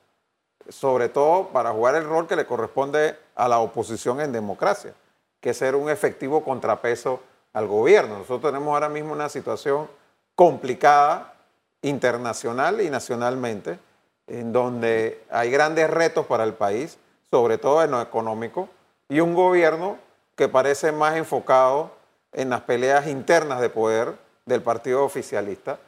sobre 0.68 1.08
todo 1.08 1.48
para 1.48 1.72
jugar 1.72 1.94
el 1.94 2.04
rol 2.04 2.26
que 2.26 2.36
le 2.36 2.46
corresponde 2.46 3.16
a 3.34 3.48
la 3.48 3.58
oposición 3.58 4.20
en 4.20 4.32
democracia, 4.32 4.94
que 5.40 5.50
es 5.50 5.56
ser 5.58 5.76
un 5.76 5.90
efectivo 5.90 6.42
contrapeso 6.42 7.20
al 7.52 7.66
gobierno. 7.66 8.18
Nosotros 8.18 8.52
tenemos 8.52 8.72
ahora 8.72 8.88
mismo 8.88 9.12
una 9.12 9.28
situación 9.28 9.88
complicada 10.34 11.34
internacional 11.82 12.80
y 12.80 12.90
nacionalmente, 12.90 13.78
en 14.26 14.52
donde 14.52 15.24
hay 15.30 15.50
grandes 15.50 15.88
retos 15.88 16.26
para 16.26 16.44
el 16.44 16.54
país, 16.54 16.98
sobre 17.30 17.58
todo 17.58 17.82
en 17.82 17.90
lo 17.90 18.00
económico, 18.00 18.68
y 19.08 19.20
un 19.20 19.34
gobierno 19.34 19.98
que 20.36 20.48
parece 20.48 20.92
más 20.92 21.16
enfocado 21.16 21.90
en 22.32 22.50
las 22.50 22.60
peleas 22.62 23.06
internas 23.06 23.60
de 23.60 23.70
poder 23.70 24.14
del 24.48 24.62
partido 24.62 25.04
oficialista, 25.04 25.78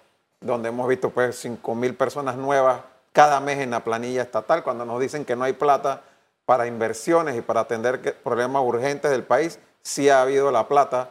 donde 0.41 0.69
hemos 0.69 0.87
visto 0.87 1.11
pues 1.11 1.37
5 1.41 1.75
mil 1.75 1.95
personas 1.95 2.37
nuevas 2.37 2.83
cada 3.13 3.41
mes 3.41 3.59
en 3.59 3.71
la 3.71 3.83
planilla 3.83 4.23
estatal, 4.23 4.63
cuando 4.63 4.85
nos 4.85 5.01
dicen 5.01 5.25
que 5.25 5.35
no 5.35 5.45
hay 5.45 5.55
plata 5.55 6.03
para 6.45 6.67
inversiones 6.67 7.37
y 7.37 7.41
para 7.41 7.61
atender 7.61 8.17
problemas 8.23 8.63
urgentes 8.63 9.11
del 9.11 9.25
país, 9.25 9.59
sí 9.83 10.09
ha 10.09 10.23
habido 10.23 10.53
la 10.53 10.69
plata 10.69 11.11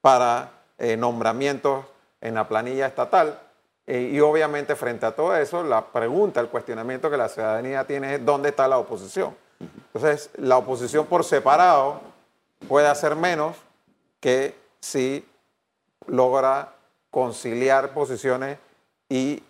para 0.00 0.50
eh, 0.76 0.96
nombramientos 0.96 1.86
en 2.20 2.34
la 2.34 2.48
planilla 2.48 2.86
estatal. 2.86 3.38
Y 3.86 4.20
obviamente 4.20 4.76
frente 4.76 5.06
a 5.06 5.12
todo 5.12 5.34
eso, 5.34 5.62
la 5.62 5.86
pregunta, 5.86 6.40
el 6.40 6.48
cuestionamiento 6.48 7.10
que 7.10 7.16
la 7.16 7.30
ciudadanía 7.30 7.86
tiene 7.86 8.16
es 8.16 8.24
dónde 8.24 8.50
está 8.50 8.68
la 8.68 8.76
oposición. 8.76 9.34
Entonces, 9.60 10.28
la 10.36 10.58
oposición 10.58 11.06
por 11.06 11.24
separado 11.24 12.02
puede 12.68 12.86
hacer 12.86 13.16
menos 13.16 13.56
que 14.20 14.54
si 14.80 15.26
logra 16.06 16.74
conciliar 17.10 17.92
posiciones 17.92 18.58
y 19.08 19.42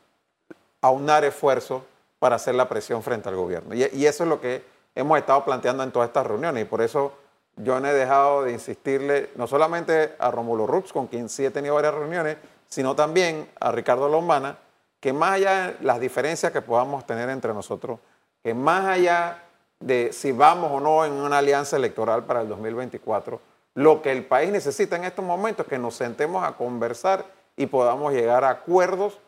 aunar 0.80 1.24
esfuerzos 1.24 1.82
para 2.18 2.36
hacer 2.36 2.54
la 2.54 2.68
presión 2.68 3.02
frente 3.02 3.28
al 3.28 3.36
gobierno. 3.36 3.74
Y, 3.74 3.84
y, 3.92 4.06
eso 4.06 4.24
es 4.24 4.28
lo 4.28 4.40
que 4.40 4.64
hemos 4.94 5.18
estado 5.18 5.44
planteando 5.44 5.82
en 5.82 5.92
todas 5.92 6.08
estas 6.08 6.26
reuniones 6.26 6.62
y 6.62 6.66
por 6.66 6.82
eso 6.82 7.12
yo 7.56 7.80
no 7.80 7.88
he 7.88 7.92
dejado 7.92 8.44
de 8.44 8.52
insistirle 8.52 9.30
no 9.36 9.46
solamente 9.46 10.14
a 10.18 10.30
Romulo 10.30 10.66
Rux, 10.66 10.92
con 10.92 11.06
quien 11.06 11.28
sí 11.28 11.44
he 11.44 11.50
tenido 11.50 11.74
varias 11.74 11.94
reuniones, 11.94 12.36
sino 12.68 12.94
también 12.94 13.48
a 13.60 13.72
Ricardo 13.72 14.08
Lombana, 14.08 14.58
que 15.00 15.12
más 15.12 15.32
allá 15.32 15.68
de 15.68 15.76
las 15.80 16.00
diferencias 16.00 16.52
que 16.52 16.62
podamos 16.62 17.06
tener 17.06 17.28
entre 17.30 17.54
nosotros, 17.54 17.98
que 18.42 18.54
más 18.54 18.86
allá 18.86 19.42
de 19.80 20.12
si 20.12 20.32
vamos 20.32 20.72
o 20.72 20.80
no 20.80 21.04
en 21.04 21.12
una 21.12 21.38
alianza 21.38 21.76
electoral 21.76 22.24
para 22.24 22.42
el 22.42 22.48
2024, 22.48 23.40
lo 23.74 24.02
que 24.02 24.10
el 24.10 24.24
país 24.24 24.50
necesita 24.50 24.96
en 24.96 25.04
estos 25.04 25.24
momentos 25.24 25.66
es 25.66 25.70
que 25.70 25.78
nos 25.78 25.94
sentemos 25.94 26.44
a 26.44 26.52
conversar 26.52 27.24
y 27.58 27.66
podamos 27.66 28.12
llegar 28.14 28.44
a 28.44 28.50
acuerdos 28.50 29.18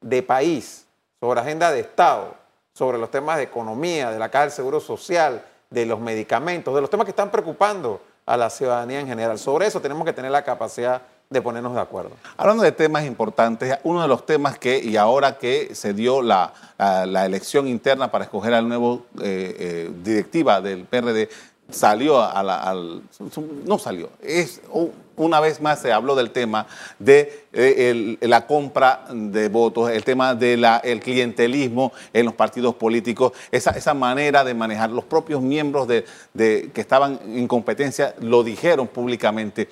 de 0.00 0.22
país 0.22 0.86
sobre 1.20 1.40
agenda 1.40 1.70
de 1.70 1.80
Estado, 1.80 2.34
sobre 2.72 2.98
los 2.98 3.10
temas 3.10 3.36
de 3.36 3.44
economía, 3.44 4.10
de 4.10 4.18
la 4.18 4.30
Caja 4.30 4.46
del 4.46 4.52
Seguro 4.52 4.80
Social, 4.80 5.44
de 5.70 5.86
los 5.86 6.00
medicamentos, 6.00 6.74
de 6.74 6.80
los 6.80 6.90
temas 6.90 7.04
que 7.04 7.10
están 7.10 7.30
preocupando 7.30 8.00
a 8.24 8.36
la 8.36 8.50
ciudadanía 8.50 9.00
en 9.00 9.06
general. 9.06 9.38
Sobre 9.38 9.66
eso 9.66 9.80
tenemos 9.80 10.04
que 10.04 10.12
tener 10.12 10.30
la 10.30 10.42
capacidad 10.42 11.02
de 11.28 11.42
ponernos 11.42 11.74
de 11.74 11.80
acuerdo. 11.80 12.10
Hablando 12.36 12.62
de 12.62 12.72
temas 12.72 13.04
importantes, 13.04 13.78
uno 13.82 14.02
de 14.02 14.08
los 14.08 14.24
temas 14.24 14.58
que, 14.58 14.78
y 14.78 14.96
ahora 14.96 15.38
que 15.38 15.74
se 15.74 15.92
dio 15.92 16.22
la, 16.22 16.52
elección 17.24 17.66
interna 17.66 18.10
para 18.10 18.24
escoger 18.24 18.54
al 18.54 18.68
nuevo 18.68 19.06
eh, 19.20 19.56
eh, 19.58 19.90
directiva 20.02 20.60
del 20.60 20.84
PRD, 20.84 21.28
salió 21.70 22.22
a 22.22 22.42
la, 22.42 22.62
al, 22.62 23.02
no 23.64 23.78
salió, 23.78 24.10
es 24.22 24.60
una 25.16 25.40
vez 25.40 25.60
más 25.60 25.80
se 25.80 25.92
habló 25.92 26.14
del 26.14 26.30
tema 26.30 26.66
de 26.98 27.46
eh, 27.52 28.16
la 28.20 28.46
compra 28.46 29.06
de 29.10 29.48
votos, 29.48 29.90
el 29.90 30.04
tema 30.04 30.34
del 30.34 31.00
clientelismo 31.02 31.92
en 32.12 32.26
los 32.26 32.34
partidos 32.34 32.74
políticos, 32.74 33.32
esa, 33.50 33.70
esa, 33.70 33.94
manera 33.94 34.44
de 34.44 34.54
manejar. 34.54 34.90
Los 34.90 35.04
propios 35.04 35.42
miembros 35.42 35.88
de, 35.88 36.04
que 36.34 36.80
estaban 36.80 37.18
en 37.26 37.48
competencia 37.48 38.14
lo 38.20 38.44
dijeron 38.44 38.86
públicamente. 38.86 39.68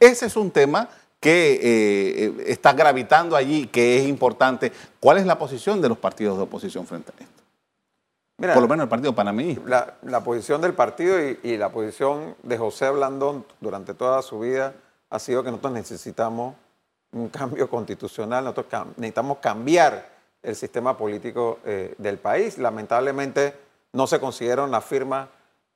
Ese 0.00 0.26
es 0.26 0.36
un 0.36 0.50
tema 0.50 0.88
que 1.20 1.54
eh, 1.54 1.60
eh, 1.62 2.44
está 2.46 2.72
gravitando 2.72 3.36
allí, 3.36 3.66
que 3.66 3.98
es 3.98 4.08
importante. 4.08 4.72
¿Cuál 5.00 5.18
es 5.18 5.26
la 5.26 5.38
posición 5.38 5.80
de 5.80 5.88
los 5.88 5.98
partidos 5.98 6.36
de 6.36 6.44
oposición 6.44 6.86
frente 6.86 7.12
a 7.18 7.22
esto? 7.22 7.47
Por 8.38 8.62
lo 8.62 8.68
menos 8.68 8.84
el 8.84 8.88
partido 8.88 9.14
panameñista. 9.14 9.62
La, 9.66 9.94
la 10.02 10.20
posición 10.22 10.60
del 10.60 10.72
partido 10.72 11.20
y, 11.20 11.40
y, 11.42 11.56
la 11.56 11.70
posición 11.70 12.36
de 12.44 12.56
José 12.56 12.88
Blandón 12.90 13.44
durante 13.60 13.94
toda 13.94 14.22
su 14.22 14.38
vida 14.38 14.74
ha 15.10 15.18
sido 15.18 15.42
que 15.42 15.50
nosotros 15.50 15.72
necesitamos 15.72 16.54
un 17.12 17.28
cambio 17.30 17.68
constitucional, 17.68 18.44
nosotros 18.44 18.86
necesitamos 18.96 19.38
cambiar 19.38 20.18
el 20.42 20.54
sistema 20.54 20.96
político 20.96 21.58
eh, 21.64 21.94
del 21.98 22.18
país. 22.18 22.58
Lamentablemente 22.58 23.54
no 23.92 24.06
se 24.06 24.20
consiguieron 24.20 24.70
las 24.70 24.84
firmas 24.84 25.28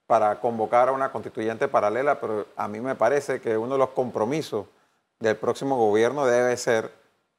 para 0.07 0.39
convocar 0.41 0.89
a 0.89 0.93
una 0.93 1.11
constituyente 1.11 1.69
paralela, 1.69 2.21
pero 2.21 2.47
a 2.57 2.69
mí 2.69 2.81
me 2.81 2.95
parece 2.95 3.41
que 3.41 3.57
uno 3.57 3.75
de 3.75 3.79
los 3.79 3.91
compromisos 3.91 4.67
del 5.19 5.37
próximo 5.37 5.77
gobierno 5.77 6.27
debe 6.27 6.57
ser, 6.57 6.93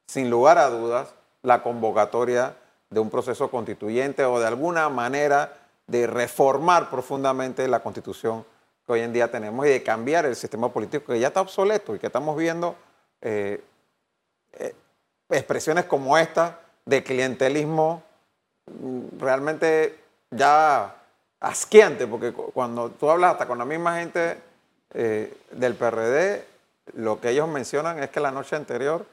sin 0.07 0.29
lugar 0.29 0.57
a 0.57 0.69
dudas, 0.69 1.13
la 1.43 1.61
convocatoria 1.61 2.55
de 2.93 2.99
un 2.99 3.09
proceso 3.09 3.49
constituyente 3.49 4.23
o 4.23 4.39
de 4.39 4.47
alguna 4.47 4.87
manera 4.89 5.53
de 5.87 6.07
reformar 6.07 6.89
profundamente 6.89 7.67
la 7.67 7.81
constitución 7.81 8.45
que 8.85 8.93
hoy 8.93 9.01
en 9.01 9.13
día 9.13 9.31
tenemos 9.31 9.65
y 9.65 9.69
de 9.69 9.83
cambiar 9.83 10.25
el 10.25 10.35
sistema 10.35 10.69
político 10.69 11.11
que 11.11 11.19
ya 11.19 11.27
está 11.27 11.41
obsoleto 11.41 11.95
y 11.95 11.99
que 11.99 12.07
estamos 12.07 12.37
viendo 12.37 12.75
eh, 13.21 13.63
eh, 14.53 14.75
expresiones 15.29 15.85
como 15.85 16.17
esta 16.17 16.59
de 16.85 17.03
clientelismo 17.03 18.03
mm, 18.67 19.19
realmente 19.19 19.99
ya 20.29 20.95
asqueante, 21.39 22.07
porque 22.07 22.31
cuando 22.31 22.89
tú 22.91 23.09
hablas 23.09 23.33
hasta 23.33 23.47
con 23.47 23.57
la 23.57 23.65
misma 23.65 23.99
gente 23.99 24.37
eh, 24.93 25.35
del 25.51 25.75
PRD, 25.75 26.45
lo 26.95 27.19
que 27.19 27.29
ellos 27.29 27.47
mencionan 27.47 28.01
es 28.01 28.09
que 28.09 28.19
la 28.19 28.31
noche 28.31 28.55
anterior 28.55 29.05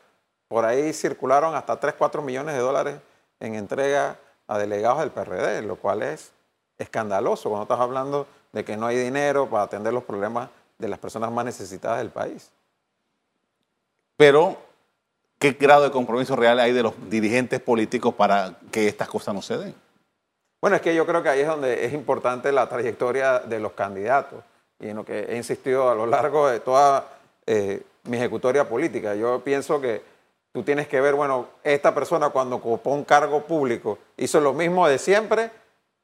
por 0.48 0.64
ahí 0.64 0.92
circularon 0.92 1.54
hasta 1.54 1.78
3, 1.78 1.94
4 1.96 2.22
millones 2.22 2.54
de 2.54 2.60
dólares 2.60 2.96
en 3.40 3.54
entrega 3.54 4.18
a 4.46 4.58
delegados 4.58 5.00
del 5.00 5.10
PRD, 5.10 5.62
lo 5.62 5.76
cual 5.76 6.02
es 6.02 6.32
escandaloso 6.78 7.48
cuando 7.48 7.64
estás 7.64 7.80
hablando 7.80 8.26
de 8.52 8.64
que 8.64 8.76
no 8.76 8.86
hay 8.86 8.96
dinero 8.96 9.48
para 9.48 9.64
atender 9.64 9.92
los 9.92 10.04
problemas 10.04 10.48
de 10.78 10.88
las 10.88 10.98
personas 10.98 11.30
más 11.30 11.44
necesitadas 11.44 11.98
del 11.98 12.10
país. 12.10 12.50
Pero, 14.16 14.56
¿qué 15.38 15.52
grado 15.52 15.84
de 15.84 15.90
compromiso 15.90 16.36
real 16.36 16.58
hay 16.58 16.72
de 16.72 16.82
los 16.82 16.94
dirigentes 17.08 17.60
políticos 17.60 18.14
para 18.14 18.58
que 18.70 18.88
estas 18.88 19.08
cosas 19.08 19.34
no 19.34 19.42
se 19.42 19.58
den? 19.58 19.74
Bueno, 20.60 20.76
es 20.76 20.82
que 20.82 20.94
yo 20.94 21.06
creo 21.06 21.22
que 21.22 21.30
ahí 21.30 21.40
es 21.40 21.46
donde 21.46 21.86
es 21.86 21.92
importante 21.94 22.52
la 22.52 22.68
trayectoria 22.68 23.38
de 23.38 23.60
los 23.60 23.72
candidatos 23.72 24.44
y 24.78 24.88
en 24.88 24.96
lo 24.96 25.04
que 25.04 25.20
he 25.20 25.36
insistido 25.36 25.88
a 25.88 25.94
lo 25.94 26.06
largo 26.06 26.48
de 26.48 26.60
toda 26.60 27.08
eh, 27.46 27.82
mi 28.04 28.16
ejecutoria 28.16 28.68
política. 28.68 29.14
Yo 29.14 29.42
pienso 29.42 29.80
que 29.80 30.02
tú 30.52 30.62
tienes 30.62 30.88
que 30.88 31.00
ver, 31.00 31.14
bueno, 31.14 31.48
esta 31.62 31.94
persona 31.94 32.30
cuando 32.30 32.56
ocupó 32.56 32.90
un 32.90 33.04
cargo 33.04 33.42
público 33.42 33.98
hizo 34.16 34.40
lo 34.40 34.52
mismo 34.52 34.86
de 34.88 34.98
siempre 34.98 35.50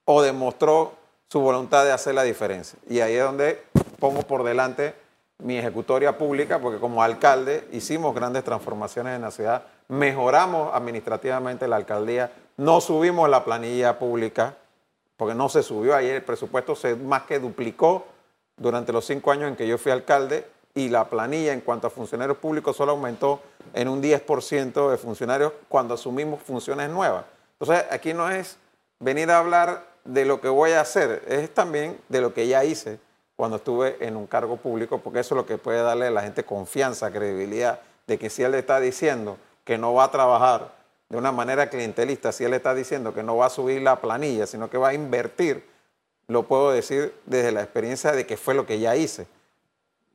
o 0.04 0.22
demostró 0.22 0.92
su 1.28 1.40
voluntad 1.40 1.84
de 1.84 1.92
hacer 1.92 2.14
la 2.14 2.22
diferencia. 2.22 2.78
Y 2.88 3.00
ahí 3.00 3.14
es 3.14 3.24
donde 3.24 3.62
pongo 3.98 4.22
por 4.22 4.44
delante 4.44 4.94
mi 5.38 5.58
ejecutoria 5.58 6.16
pública, 6.16 6.60
porque 6.60 6.78
como 6.78 7.02
alcalde 7.02 7.68
hicimos 7.72 8.14
grandes 8.14 8.44
transformaciones 8.44 9.16
en 9.16 9.22
la 9.22 9.30
ciudad, 9.30 9.64
mejoramos 9.88 10.74
administrativamente 10.74 11.68
la 11.68 11.76
alcaldía, 11.76 12.32
no 12.56 12.80
subimos 12.80 13.28
la 13.28 13.44
planilla 13.44 13.98
pública, 13.98 14.56
porque 15.16 15.34
no 15.34 15.48
se 15.48 15.62
subió, 15.62 15.94
ahí 15.94 16.08
el 16.08 16.22
presupuesto 16.22 16.74
se 16.74 16.94
más 16.94 17.22
que 17.22 17.38
duplicó 17.38 18.06
durante 18.56 18.92
los 18.92 19.04
cinco 19.04 19.30
años 19.30 19.48
en 19.48 19.56
que 19.56 19.66
yo 19.66 19.76
fui 19.76 19.92
alcalde 19.92 20.46
y 20.76 20.90
la 20.90 21.08
planilla 21.08 21.54
en 21.54 21.62
cuanto 21.62 21.86
a 21.86 21.90
funcionarios 21.90 22.36
públicos 22.36 22.76
solo 22.76 22.92
aumentó 22.92 23.40
en 23.72 23.88
un 23.88 24.02
10% 24.02 24.90
de 24.90 24.98
funcionarios 24.98 25.52
cuando 25.68 25.94
asumimos 25.94 26.42
funciones 26.42 26.90
nuevas. 26.90 27.24
Entonces, 27.58 27.86
aquí 27.90 28.12
no 28.12 28.30
es 28.30 28.58
venir 29.00 29.30
a 29.30 29.38
hablar 29.38 29.86
de 30.04 30.26
lo 30.26 30.38
que 30.38 30.48
voy 30.48 30.72
a 30.72 30.82
hacer, 30.82 31.24
es 31.26 31.52
también 31.52 31.98
de 32.10 32.20
lo 32.20 32.34
que 32.34 32.46
ya 32.46 32.62
hice 32.62 33.00
cuando 33.36 33.56
estuve 33.56 33.96
en 34.06 34.16
un 34.16 34.26
cargo 34.26 34.58
público, 34.58 34.98
porque 34.98 35.20
eso 35.20 35.34
es 35.34 35.36
lo 35.36 35.46
que 35.46 35.56
puede 35.56 35.82
darle 35.82 36.08
a 36.08 36.10
la 36.10 36.22
gente 36.22 36.44
confianza, 36.44 37.10
credibilidad, 37.10 37.80
de 38.06 38.18
que 38.18 38.28
si 38.28 38.42
él 38.42 38.52
le 38.52 38.58
está 38.58 38.78
diciendo 38.78 39.38
que 39.64 39.78
no 39.78 39.94
va 39.94 40.04
a 40.04 40.10
trabajar 40.10 40.74
de 41.08 41.16
una 41.16 41.32
manera 41.32 41.70
clientelista, 41.70 42.32
si 42.32 42.44
él 42.44 42.50
le 42.50 42.58
está 42.58 42.74
diciendo 42.74 43.14
que 43.14 43.22
no 43.22 43.38
va 43.38 43.46
a 43.46 43.50
subir 43.50 43.80
la 43.80 43.96
planilla, 44.00 44.46
sino 44.46 44.68
que 44.68 44.76
va 44.76 44.88
a 44.88 44.94
invertir, 44.94 45.64
lo 46.28 46.42
puedo 46.42 46.70
decir 46.70 47.14
desde 47.24 47.50
la 47.50 47.62
experiencia 47.62 48.12
de 48.12 48.26
que 48.26 48.36
fue 48.36 48.54
lo 48.54 48.66
que 48.66 48.78
ya 48.78 48.94
hice. 48.94 49.26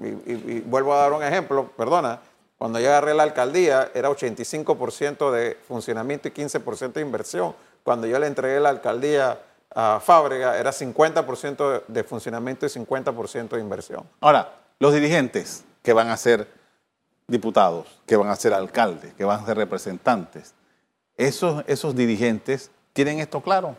Y, 0.02 0.62
vuelvo 0.62 0.94
a 0.94 0.98
dar 0.98 1.14
un 1.14 1.24
ejemplo, 1.24 1.72
perdona, 1.78 2.20
cuando 2.58 2.80
yo 2.80 2.90
agarré 2.90 3.14
la 3.14 3.24
alcaldía 3.24 3.92
era 3.94 4.10
85% 4.10 5.32
de 5.32 5.58
funcionamiento 5.68 6.28
y 6.28 6.32
15% 6.32 6.94
de 6.94 7.02
inversión. 7.02 7.56
Cuando 7.84 8.06
yo 8.08 8.20
le 8.20 8.28
entregué 8.28 8.60
la 8.60 8.70
alcaldía 8.70 9.40
a 9.74 10.00
Fábrega 10.00 10.58
era 10.58 10.72
50% 10.72 11.84
de 11.88 12.04
funcionamiento 12.04 12.66
y 12.66 12.70
50% 12.70 13.50
de 13.50 13.60
inversión. 13.60 14.04
Ahora, 14.20 14.54
los 14.80 14.94
dirigentes 14.94 15.64
que 15.82 15.94
van 15.94 16.10
a 16.10 16.18
ser 16.18 16.48
diputados, 17.28 17.88
que 18.06 18.16
van 18.16 18.30
a 18.30 18.36
ser 18.36 18.54
alcaldes, 18.54 19.14
que 19.14 19.24
van 19.24 19.42
a 19.42 19.46
ser 19.46 19.58
representantes, 19.58 20.54
esos, 21.18 21.64
esos 21.68 21.96
dirigentes 21.96 22.70
tienen 22.94 23.20
esto 23.20 23.42
claro. 23.42 23.76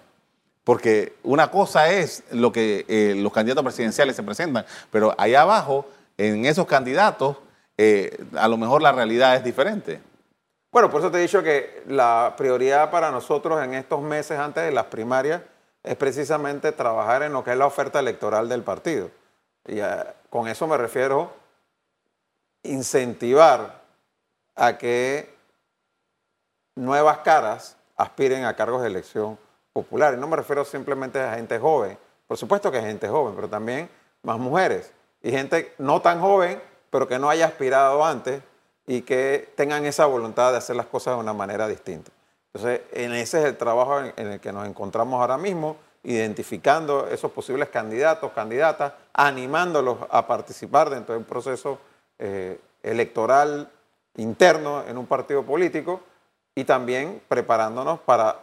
Porque 0.65 1.17
una 1.25 1.51
cosa 1.51 1.91
es 1.91 2.23
lo 2.31 2.53
que 2.53 2.85
eh, 2.89 3.15
los 3.17 3.33
candidatos 3.33 3.65
presidenciales 3.65 4.15
se 4.15 4.23
presentan, 4.23 4.65
pero 4.91 5.15
allá 5.19 5.43
abajo, 5.43 5.87
en 6.17 6.47
esos 6.47 6.67
candidatos, 6.67 7.37
eh, 7.77 8.25
a 8.37 8.49
lo 8.49 8.57
mejor 8.57 8.83
la 8.83 8.93
realidad 8.93 9.37
es 9.37 9.45
diferente. 9.45 10.01
Bueno, 10.71 10.91
por 10.91 11.01
eso 11.01 11.11
te 11.11 11.19
he 11.19 11.23
dicho 11.23 11.43
que 11.43 11.83
la 11.87 12.35
prioridad 12.37 12.91
para 12.91 13.11
nosotros 13.11 13.63
en 13.63 13.75
estos 13.75 14.01
meses 14.01 14.39
antes 14.39 14.65
de 14.65 14.73
las 14.73 14.87
primarias 14.87 15.43
es 15.83 15.97
precisamente 15.97 16.73
trabajar 16.73 17.23
en 17.23 17.33
lo 17.33 17.45
que 17.45 17.53
es 17.53 17.59
la 17.59 17.67
oferta 17.67 17.99
electoral 17.99 18.49
del 18.49 18.63
partido. 18.63 19.11
Y 19.67 19.81
eh, 19.81 20.05
con 20.31 20.49
eso 20.49 20.67
me 20.67 20.77
refiero 20.77 21.33
incentivar 22.63 23.83
a 24.55 24.79
que 24.79 25.35
nuevas 26.75 27.19
caras 27.19 27.77
aspiren 27.97 28.45
a 28.45 28.57
cargos 28.57 28.83
de 28.83 28.89
elección 28.89 29.39
popular. 29.73 30.15
Y 30.15 30.17
no 30.17 30.27
me 30.27 30.37
refiero 30.37 30.65
simplemente 30.65 31.21
a 31.21 31.35
gente 31.35 31.59
joven, 31.59 31.99
por 32.27 32.37
supuesto 32.39 32.71
que 32.71 32.79
hay 32.79 32.85
gente 32.85 33.09
joven, 33.09 33.35
pero 33.35 33.49
también 33.49 33.91
más 34.23 34.39
mujeres 34.39 34.93
y 35.23 35.31
gente 35.31 35.75
no 35.79 36.01
tan 36.01 36.21
joven, 36.21 36.61
pero 36.91 37.09
que 37.09 37.19
no 37.19 37.31
haya 37.31 37.47
aspirado 37.47 38.05
antes 38.05 38.43
y 38.87 39.03
que 39.03 39.53
tengan 39.57 39.85
esa 39.85 40.07
voluntad 40.07 40.53
de 40.53 40.59
hacer 40.59 40.77
las 40.77 40.87
cosas 40.87 41.15
de 41.15 41.21
una 41.21 41.33
manera 41.33 41.69
distinta. 41.69 42.11
Entonces, 42.53 42.83
en 42.93 43.13
ese 43.15 43.39
es 43.39 43.45
el 43.47 43.57
trabajo 43.57 44.01
en, 44.01 44.27
el 44.27 44.41
que 44.41 44.53
nos 44.53 44.67
encontramos 44.67 45.21
ahora 45.21 45.39
mismo, 45.39 45.77
identificando 46.03 47.07
esos 47.07 47.31
posibles 47.31 47.69
candidatos, 47.69 48.33
candidatas, 48.33 48.93
animándolos 49.15 49.99
a 50.11 50.27
participar 50.27 50.91
dentro 50.91 51.15
de 51.15 51.21
un 51.21 51.25
proceso 51.25 51.79
eh, 52.19 52.61
electoral 52.83 53.71
interno 54.17 54.85
en 54.87 54.99
un 54.99 55.07
partido 55.07 55.45
político 55.45 56.01
y 56.55 56.65
también 56.65 57.23
preparándonos 57.29 58.01
para 58.01 58.41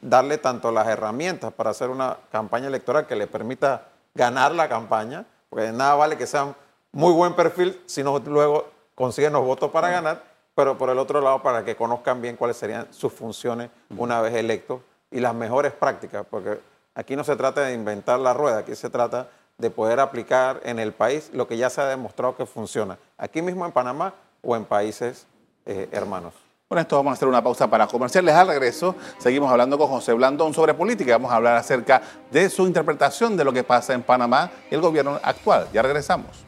darle 0.00 0.38
tanto 0.38 0.70
las 0.70 0.86
herramientas 0.86 1.52
para 1.52 1.70
hacer 1.70 1.90
una 1.90 2.16
campaña 2.30 2.68
electoral 2.68 3.06
que 3.06 3.16
le 3.16 3.26
permita 3.26 3.88
ganar 4.14 4.52
la 4.52 4.68
campaña, 4.68 5.26
porque 5.54 5.70
nada 5.70 5.94
vale 5.94 6.18
que 6.18 6.26
sea 6.26 6.52
muy 6.90 7.12
buen 7.12 7.32
perfil 7.34 7.80
si 7.86 8.02
no 8.02 8.18
luego 8.18 8.66
consiguen 8.96 9.34
los 9.34 9.44
votos 9.44 9.70
para 9.70 9.88
ganar, 9.88 10.24
pero 10.52 10.76
por 10.76 10.90
el 10.90 10.98
otro 10.98 11.20
lado 11.20 11.44
para 11.44 11.64
que 11.64 11.76
conozcan 11.76 12.20
bien 12.20 12.34
cuáles 12.34 12.56
serían 12.56 12.92
sus 12.92 13.12
funciones 13.12 13.70
una 13.96 14.20
vez 14.20 14.34
electos 14.34 14.80
y 15.12 15.20
las 15.20 15.32
mejores 15.32 15.72
prácticas, 15.72 16.26
porque 16.28 16.58
aquí 16.96 17.14
no 17.14 17.22
se 17.22 17.36
trata 17.36 17.60
de 17.60 17.72
inventar 17.72 18.18
la 18.18 18.34
rueda, 18.34 18.58
aquí 18.58 18.74
se 18.74 18.90
trata 18.90 19.28
de 19.56 19.70
poder 19.70 20.00
aplicar 20.00 20.60
en 20.64 20.80
el 20.80 20.92
país 20.92 21.30
lo 21.32 21.46
que 21.46 21.56
ya 21.56 21.70
se 21.70 21.80
ha 21.82 21.86
demostrado 21.86 22.36
que 22.36 22.46
funciona, 22.46 22.98
aquí 23.16 23.40
mismo 23.40 23.64
en 23.64 23.70
Panamá 23.70 24.12
o 24.42 24.56
en 24.56 24.64
países 24.64 25.28
eh, 25.66 25.88
hermanos. 25.92 26.34
Con 26.74 26.80
esto 26.80 26.96
vamos 26.96 27.12
a 27.12 27.14
hacer 27.14 27.28
una 27.28 27.40
pausa 27.40 27.70
para 27.70 27.86
comerciales. 27.86 28.34
Al 28.34 28.48
regreso 28.48 28.96
seguimos 29.18 29.48
hablando 29.48 29.78
con 29.78 29.86
José 29.86 30.12
Blandón 30.12 30.52
sobre 30.52 30.74
política. 30.74 31.12
Vamos 31.12 31.30
a 31.30 31.36
hablar 31.36 31.56
acerca 31.56 32.02
de 32.32 32.50
su 32.50 32.66
interpretación 32.66 33.36
de 33.36 33.44
lo 33.44 33.52
que 33.52 33.62
pasa 33.62 33.94
en 33.94 34.02
Panamá 34.02 34.50
y 34.68 34.74
el 34.74 34.80
gobierno 34.80 35.20
actual. 35.22 35.68
Ya 35.72 35.82
regresamos. 35.82 36.44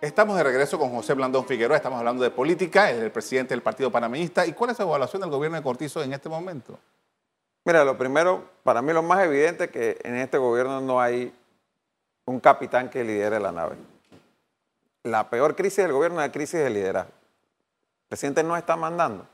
Estamos 0.00 0.36
de 0.36 0.42
regreso 0.42 0.76
con 0.76 0.90
José 0.90 1.14
Blandón 1.14 1.46
Figueroa, 1.46 1.76
estamos 1.76 2.00
hablando 2.00 2.24
de 2.24 2.30
política, 2.30 2.90
es 2.90 3.00
el 3.00 3.12
presidente 3.12 3.54
del 3.54 3.62
Partido 3.62 3.92
Panameñista. 3.92 4.46
¿Y 4.46 4.52
cuál 4.52 4.70
es 4.70 4.80
la 4.80 4.84
evaluación 4.84 5.22
del 5.22 5.30
gobierno 5.30 5.56
de 5.56 5.62
Cortizo 5.62 6.02
en 6.02 6.12
este 6.12 6.28
momento? 6.28 6.76
Mira, 7.64 7.84
lo 7.84 7.96
primero, 7.96 8.50
para 8.64 8.82
mí 8.82 8.92
lo 8.92 9.04
más 9.04 9.24
evidente 9.24 9.64
es 9.64 9.70
que 9.70 9.98
en 10.02 10.16
este 10.16 10.38
gobierno 10.38 10.80
no 10.80 11.00
hay 11.00 11.32
un 12.28 12.40
capitán 12.40 12.90
que 12.90 13.02
lidere 13.02 13.40
la 13.40 13.52
nave. 13.52 13.76
La 15.02 15.30
peor 15.30 15.56
crisis 15.56 15.78
del 15.78 15.92
gobierno 15.92 16.20
es 16.20 16.26
la 16.26 16.32
crisis 16.32 16.60
de 16.60 16.68
liderazgo. 16.68 17.10
El 17.10 18.08
presidente 18.08 18.42
no 18.42 18.56
está 18.56 18.76
mandando. 18.76 19.26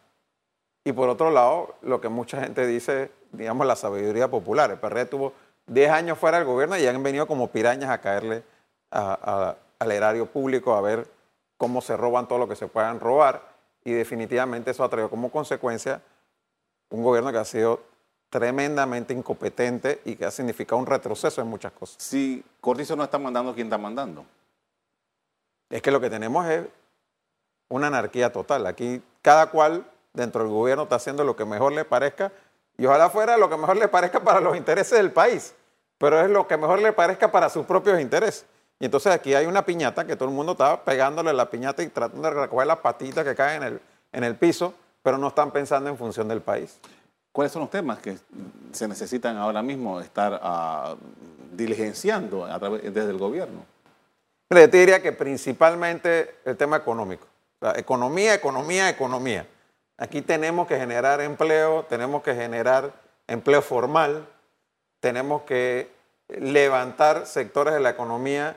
Y 0.85 0.93
por 0.93 1.09
otro 1.09 1.31
lado, 1.31 1.75
lo 1.83 2.01
que 2.01 2.09
mucha 2.09 2.41
gente 2.41 2.67
dice, 2.67 3.11
digamos, 3.33 3.67
la 3.67 3.75
sabiduría 3.75 4.29
popular. 4.29 4.71
El 4.71 4.79
PRD 4.79 5.07
tuvo 5.07 5.33
10 5.67 5.91
años 5.91 6.19
fuera 6.19 6.39
del 6.39 6.47
gobierno 6.47 6.77
y 6.77 6.87
han 6.87 7.03
venido 7.03 7.27
como 7.27 7.49
pirañas 7.49 7.91
a 7.91 8.01
caerle 8.01 8.45
al 8.91 9.91
erario 9.91 10.27
público 10.27 10.75
a 10.75 10.81
ver 10.81 11.09
cómo 11.57 11.81
se 11.81 11.97
roban 11.97 12.29
todo 12.29 12.39
lo 12.39 12.49
que 12.49 12.55
se 12.55 12.69
puedan 12.69 13.01
robar. 13.01 13.43
Y 13.83 13.93
definitivamente 13.93 14.71
eso 14.71 14.85
ha 14.85 14.89
traído 14.89 15.11
como 15.11 15.33
consecuencia 15.33 16.01
un 16.91 17.03
gobierno 17.03 17.33
que 17.33 17.39
ha 17.39 17.45
sido 17.45 17.81
tremendamente 18.35 19.15
incompetente 19.15 20.01
y 20.05 20.17
que 20.17 20.25
ha 20.25 20.31
significado 20.33 20.77
un 20.81 20.87
retroceso 20.87 21.41
en 21.41 21.47
muchas 21.47 21.71
cosas. 21.71 22.03
Si 22.03 22.45
Cortizo 22.61 22.97
no 22.97 23.05
está 23.05 23.17
mandando, 23.17 23.55
¿quién 23.55 23.69
está 23.69 23.79
mandando? 23.79 24.27
Es 25.71 25.81
que 25.81 25.93
lo 25.93 26.01
que 26.01 26.11
tenemos 26.11 26.45
es 26.49 26.67
una 27.69 27.87
anarquía 27.87 28.33
total. 28.33 28.67
Aquí 28.67 29.01
cada 29.23 29.53
cual 29.53 29.87
dentro 30.13 30.43
del 30.43 30.51
gobierno 30.51 30.83
está 30.83 30.97
haciendo 30.97 31.23
lo 31.23 31.37
que 31.37 31.45
mejor 31.45 31.71
le 31.75 31.85
parezca 31.85 32.33
y 32.77 32.87
ojalá 32.87 33.09
fuera 33.09 33.37
lo 33.37 33.49
que 33.49 33.57
mejor 33.57 33.77
le 33.77 33.87
parezca 33.87 34.19
para 34.19 34.41
los 34.41 34.57
intereses 34.57 34.99
del 34.99 35.13
país, 35.13 35.55
pero 35.97 36.21
es 36.21 36.29
lo 36.29 36.49
que 36.49 36.57
mejor 36.57 36.83
le 36.83 36.93
parezca 36.93 37.31
para 37.31 37.49
sus 37.49 37.65
propios 37.65 38.01
intereses. 38.01 38.47
Y 38.81 38.87
entonces 38.87 39.13
aquí 39.13 39.33
hay 39.33 39.47
una 39.47 39.65
piñata 39.65 40.05
que 40.05 40.17
todo 40.17 40.29
el 40.29 40.35
mundo 40.35 40.53
está 40.53 40.83
pegándole 40.83 41.33
la 41.33 41.49
piñata 41.49 41.85
y 41.85 41.87
tratando 41.87 42.29
de 42.29 42.35
recoger 42.35 42.67
las 42.67 42.79
patitas 42.79 43.25
que 43.25 43.37
caen 43.37 43.63
en 43.63 43.75
el, 43.75 43.81
en 44.11 44.25
el 44.25 44.35
piso, 44.35 44.75
pero 45.05 45.19
no 45.19 45.29
están 45.29 45.53
pensando 45.53 45.89
en 45.89 45.97
función 45.97 46.27
del 46.27 46.41
país. 46.41 46.81
¿Cuáles 47.35 47.51
son 47.51 47.63
los 47.63 47.71
temas 47.71 47.99
que 47.99 48.17
se 48.71 48.87
necesitan 48.87 49.37
ahora 49.37 49.61
mismo 49.61 50.01
estar 50.01 50.35
uh, 50.35 50.97
diligenciando 51.51 52.47
desde 52.47 53.11
el 53.11 53.19
gobierno? 53.19 53.67
yo 54.51 54.71
te 54.71 54.77
diría 54.77 55.03
que 55.03 55.11
principalmente 55.11 56.37
el 56.45 56.57
tema 56.57 56.77
económico. 56.77 57.27
economía, 57.75 58.35
economía, 58.35 58.89
economía. 58.89 59.49
Aquí 59.97 60.23
tenemos 60.23 60.69
que 60.69 60.79
generar 60.79 61.21
empleo, 61.21 61.85
tenemos 61.89 62.23
que 62.23 62.37
generar 62.37 62.93
empleo 63.27 63.63
formal, 63.63 64.29
tenemos 65.01 65.43
que 65.43 65.91
levantar 66.29 67.27
sectores 67.27 67.75
de 67.75 67.81
la 67.81 67.91
economía 67.91 68.57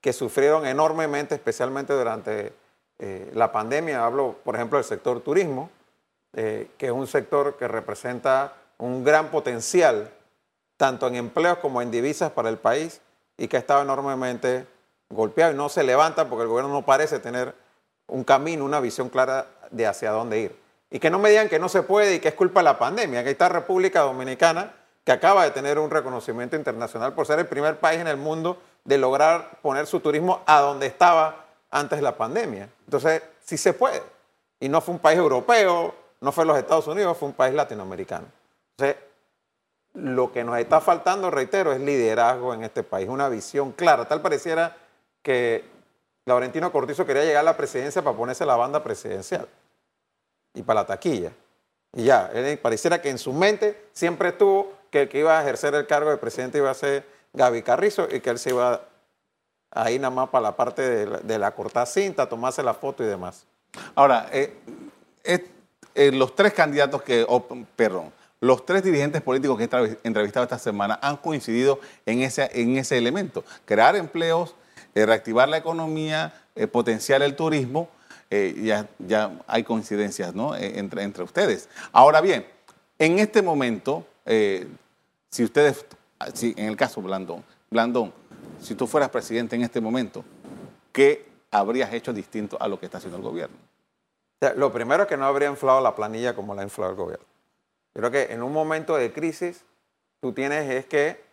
que 0.00 0.12
sufrieron 0.12 0.66
enormemente, 0.66 1.36
especialmente 1.36 1.92
durante 1.92 2.52
eh, 2.98 3.30
la 3.34 3.52
pandemia. 3.52 4.04
Hablo, 4.04 4.34
por 4.42 4.56
ejemplo, 4.56 4.78
del 4.78 4.84
sector 4.84 5.20
turismo 5.20 5.70
eh, 6.36 6.70
que 6.76 6.86
es 6.86 6.92
un 6.92 7.06
sector 7.06 7.56
que 7.56 7.66
representa 7.66 8.52
un 8.78 9.02
gran 9.02 9.30
potencial, 9.30 10.12
tanto 10.76 11.06
en 11.06 11.16
empleos 11.16 11.58
como 11.58 11.80
en 11.80 11.90
divisas 11.90 12.30
para 12.30 12.50
el 12.50 12.58
país, 12.58 13.00
y 13.38 13.48
que 13.48 13.56
ha 13.56 13.60
estado 13.60 13.82
enormemente 13.82 14.66
golpeado 15.08 15.52
y 15.52 15.56
no 15.56 15.70
se 15.70 15.82
levanta 15.82 16.28
porque 16.28 16.42
el 16.42 16.48
gobierno 16.48 16.72
no 16.72 16.84
parece 16.84 17.20
tener 17.20 17.54
un 18.08 18.22
camino, 18.22 18.64
una 18.66 18.80
visión 18.80 19.08
clara 19.08 19.46
de 19.70 19.86
hacia 19.86 20.10
dónde 20.10 20.40
ir. 20.40 20.60
Y 20.90 20.98
que 20.98 21.10
no 21.10 21.18
me 21.18 21.30
digan 21.30 21.48
que 21.48 21.58
no 21.58 21.70
se 21.70 21.82
puede 21.82 22.16
y 22.16 22.20
que 22.20 22.28
es 22.28 22.34
culpa 22.34 22.60
de 22.60 22.64
la 22.64 22.78
pandemia, 22.78 23.24
que 23.24 23.30
está 23.30 23.48
República 23.48 24.02
Dominicana, 24.02 24.74
que 25.04 25.12
acaba 25.12 25.44
de 25.44 25.52
tener 25.52 25.78
un 25.78 25.90
reconocimiento 25.90 26.56
internacional 26.56 27.14
por 27.14 27.26
ser 27.26 27.38
el 27.38 27.46
primer 27.46 27.78
país 27.78 28.00
en 28.00 28.08
el 28.08 28.16
mundo 28.16 28.60
de 28.84 28.98
lograr 28.98 29.58
poner 29.62 29.86
su 29.86 30.00
turismo 30.00 30.42
a 30.46 30.60
donde 30.60 30.86
estaba 30.86 31.46
antes 31.70 31.98
de 31.98 32.02
la 32.02 32.16
pandemia. 32.16 32.68
Entonces, 32.84 33.22
sí 33.44 33.56
se 33.56 33.72
puede. 33.72 34.02
Y 34.60 34.68
no 34.68 34.80
fue 34.80 34.94
un 34.94 35.00
país 35.00 35.18
europeo, 35.18 35.94
no 36.20 36.32
fue 36.32 36.44
los 36.44 36.58
Estados 36.58 36.86
Unidos, 36.86 37.16
fue 37.16 37.28
un 37.28 37.34
país 37.34 37.54
latinoamericano. 37.54 38.26
Entonces, 38.76 39.02
lo 39.94 40.32
que 40.32 40.44
nos 40.44 40.58
está 40.58 40.80
faltando, 40.80 41.30
reitero, 41.30 41.72
es 41.72 41.80
liderazgo 41.80 42.52
en 42.52 42.64
este 42.64 42.82
país, 42.82 43.08
una 43.08 43.28
visión 43.28 43.72
clara. 43.72 44.06
Tal 44.06 44.20
pareciera 44.20 44.76
que 45.22 45.64
Laurentino 46.26 46.70
Cortizo 46.70 47.06
quería 47.06 47.24
llegar 47.24 47.40
a 47.40 47.44
la 47.44 47.56
presidencia 47.56 48.02
para 48.02 48.16
ponerse 48.16 48.44
la 48.44 48.56
banda 48.56 48.82
presidencial 48.82 49.48
y 50.54 50.62
para 50.62 50.80
la 50.80 50.86
taquilla. 50.86 51.32
Y 51.94 52.04
ya, 52.04 52.30
pareciera 52.60 53.00
que 53.00 53.08
en 53.08 53.18
su 53.18 53.32
mente 53.32 53.88
siempre 53.92 54.30
estuvo 54.30 54.72
que 54.90 55.02
el 55.02 55.08
que 55.08 55.20
iba 55.20 55.38
a 55.38 55.42
ejercer 55.42 55.74
el 55.74 55.86
cargo 55.86 56.10
de 56.10 56.18
presidente 56.18 56.58
iba 56.58 56.70
a 56.70 56.74
ser 56.74 57.06
Gaby 57.32 57.62
Carrizo 57.62 58.06
y 58.10 58.20
que 58.20 58.30
él 58.30 58.38
se 58.38 58.50
iba 58.50 58.82
a 59.70 59.90
ir 59.90 60.00
nada 60.00 60.14
más 60.14 60.28
para 60.28 60.42
la 60.42 60.56
parte 60.56 61.06
de 61.06 61.38
la, 61.38 61.54
corta 61.54 61.86
cinta, 61.86 62.28
tomarse 62.28 62.62
la 62.62 62.74
foto 62.74 63.02
y 63.02 63.06
demás. 63.06 63.46
Ahora, 63.94 64.28
eh, 64.32 64.54
los 66.12 66.34
tres 66.34 66.52
candidatos 66.52 67.02
que, 67.02 67.26
perdón, 67.74 68.12
los 68.40 68.66
tres 68.66 68.82
dirigentes 68.82 69.22
políticos 69.22 69.58
que 69.58 69.64
he 69.64 69.98
entrevistado 70.06 70.44
esta 70.44 70.58
semana 70.58 70.98
han 71.02 71.16
coincidido 71.16 71.80
en 72.04 72.22
ese, 72.22 72.50
en 72.52 72.76
ese 72.76 72.98
elemento, 72.98 73.44
crear 73.64 73.96
empleos, 73.96 74.54
eh, 74.94 75.06
reactivar 75.06 75.48
la 75.48 75.56
economía, 75.56 76.34
eh, 76.54 76.66
potenciar 76.66 77.22
el 77.22 77.34
turismo, 77.34 77.88
ya, 78.28 78.88
ya 78.98 79.30
hay 79.46 79.62
coincidencias 79.62 80.34
¿no? 80.34 80.56
entre, 80.56 81.04
entre 81.04 81.22
ustedes. 81.22 81.68
Ahora 81.92 82.20
bien, 82.20 82.44
en 82.98 83.20
este 83.20 83.40
momento, 83.40 84.04
si 84.24 85.44
ustedes, 85.44 85.86
si 86.34 86.52
en 86.56 86.66
el 86.66 86.76
caso 86.76 87.00
Blandón, 87.00 87.44
Blandón, 87.70 88.12
si 88.60 88.74
tú 88.74 88.86
fueras 88.86 89.10
presidente 89.10 89.56
en 89.56 89.62
este 89.62 89.80
momento, 89.80 90.24
¿qué 90.92 91.26
habrías 91.50 91.92
hecho 91.92 92.12
distinto 92.12 92.56
a 92.60 92.68
lo 92.68 92.78
que 92.78 92.86
está 92.86 92.98
haciendo 92.98 93.18
el 93.18 93.22
gobierno? 93.22 93.56
Lo 94.56 94.72
primero 94.72 95.04
es 95.04 95.08
que 95.08 95.16
no 95.16 95.26
habría 95.26 95.48
inflado 95.48 95.80
la 95.80 95.94
planilla 95.94 96.34
como 96.34 96.54
la 96.54 96.62
ha 96.62 96.64
inflado 96.64 96.90
el 96.90 96.96
gobierno. 96.96 97.26
Creo 97.94 98.10
que 98.10 98.32
en 98.32 98.42
un 98.42 98.52
momento 98.52 98.96
de 98.96 99.12
crisis 99.12 99.64
tú 100.20 100.32
tienes 100.32 100.70
es 100.70 100.86
que 100.86 101.24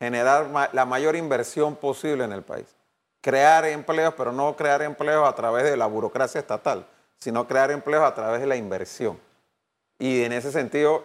generar 0.00 0.70
la 0.72 0.84
mayor 0.84 1.16
inversión 1.16 1.76
posible 1.76 2.24
en 2.24 2.32
el 2.32 2.42
país. 2.42 2.66
Crear 3.20 3.64
empleos, 3.64 4.14
pero 4.16 4.32
no 4.32 4.54
crear 4.56 4.82
empleos 4.82 5.26
a 5.28 5.34
través 5.34 5.64
de 5.64 5.76
la 5.76 5.86
burocracia 5.86 6.40
estatal, 6.40 6.86
sino 7.18 7.46
crear 7.46 7.70
empleos 7.70 8.04
a 8.04 8.14
través 8.14 8.40
de 8.40 8.46
la 8.46 8.56
inversión. 8.56 9.18
Y 9.98 10.24
en 10.24 10.32
ese 10.32 10.50
sentido, 10.50 11.04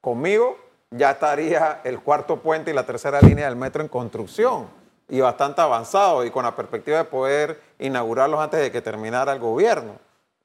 conmigo 0.00 0.58
ya 0.90 1.12
estaría 1.12 1.80
el 1.84 2.00
cuarto 2.00 2.38
puente 2.40 2.70
y 2.70 2.74
la 2.74 2.86
tercera 2.86 3.20
línea 3.20 3.46
del 3.46 3.56
metro 3.56 3.82
en 3.82 3.88
construcción 3.88 4.68
y 5.08 5.20
bastante 5.20 5.60
avanzado 5.60 6.24
y 6.24 6.30
con 6.30 6.44
la 6.44 6.56
perspectiva 6.56 6.98
de 6.98 7.04
poder 7.04 7.60
inaugurarlos 7.78 8.40
antes 8.40 8.60
de 8.60 8.72
que 8.72 8.80
terminara 8.80 9.32
el 9.32 9.38
gobierno. 9.38 9.92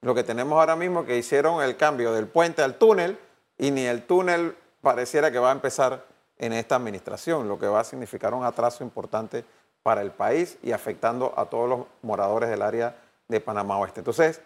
Lo 0.05 0.13
que 0.13 0.23
tenemos 0.23 0.59
ahora 0.59 0.75
mismo 0.75 1.03
que 1.03 1.17
hicieron 1.17 1.63
el 1.63 1.77
cambio 1.77 2.13
del 2.13 2.27
puente 2.27 2.61
al 2.61 2.75
túnel 2.75 3.17
y 3.57 3.71
ni 3.71 3.87
el 3.87 4.03
túnel 4.03 4.55
pareciera 4.79 5.31
que 5.31 5.39
va 5.39 5.49
a 5.49 5.51
empezar 5.51 6.05
en 6.37 6.53
esta 6.53 6.75
administración, 6.75 7.47
lo 7.47 7.57
que 7.57 7.65
va 7.65 7.79
a 7.79 7.83
significar 7.83 8.35
un 8.35 8.45
atraso 8.45 8.83
importante 8.83 9.43
para 9.81 10.03
el 10.03 10.11
país 10.11 10.59
y 10.61 10.73
afectando 10.73 11.33
a 11.35 11.47
todos 11.47 11.67
los 11.67 11.79
moradores 12.03 12.51
del 12.51 12.61
área 12.61 12.95
de 13.27 13.41
Panamá 13.41 13.79
Oeste. 13.79 14.01
Entonces, 14.01 14.41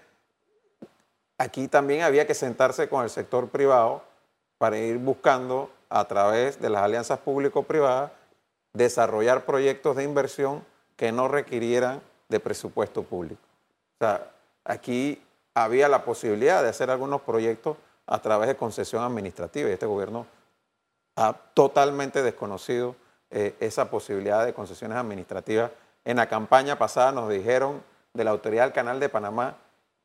aquí 1.37 1.67
también 1.67 2.03
había 2.03 2.25
que 2.25 2.35
sentarse 2.35 2.87
con 2.87 3.03
el 3.03 3.09
sector 3.09 3.49
privado 3.49 4.01
para 4.59 4.77
ir 4.77 4.97
buscando 4.97 5.69
a 5.89 6.05
través 6.05 6.61
de 6.61 6.69
las 6.69 6.83
alianzas 6.83 7.19
público-privadas 7.19 8.13
desarrollar 8.71 9.43
proyectos 9.43 9.97
de 9.97 10.05
inversión 10.05 10.63
que 10.95 11.11
no 11.11 11.27
requirieran 11.27 11.99
de 12.29 12.39
presupuesto 12.39 13.03
público. 13.03 13.41
O 13.99 14.05
sea, 14.05 14.31
aquí 14.63 15.21
había 15.63 15.87
la 15.89 16.03
posibilidad 16.03 16.63
de 16.63 16.69
hacer 16.69 16.89
algunos 16.89 17.21
proyectos 17.21 17.77
a 18.07 18.19
través 18.19 18.47
de 18.47 18.55
concesión 18.55 19.03
administrativa 19.03 19.69
y 19.69 19.73
este 19.73 19.85
gobierno 19.85 20.25
ha 21.15 21.33
totalmente 21.53 22.23
desconocido 22.23 22.95
eh, 23.29 23.55
esa 23.59 23.89
posibilidad 23.89 24.45
de 24.45 24.53
concesiones 24.53 24.97
administrativas. 24.97 25.71
En 26.05 26.17
la 26.17 26.27
campaña 26.27 26.77
pasada 26.77 27.11
nos 27.11 27.29
dijeron 27.29 27.83
de 28.13 28.23
la 28.23 28.31
Autoridad 28.31 28.63
del 28.63 28.73
Canal 28.73 28.99
de 28.99 29.09
Panamá 29.09 29.57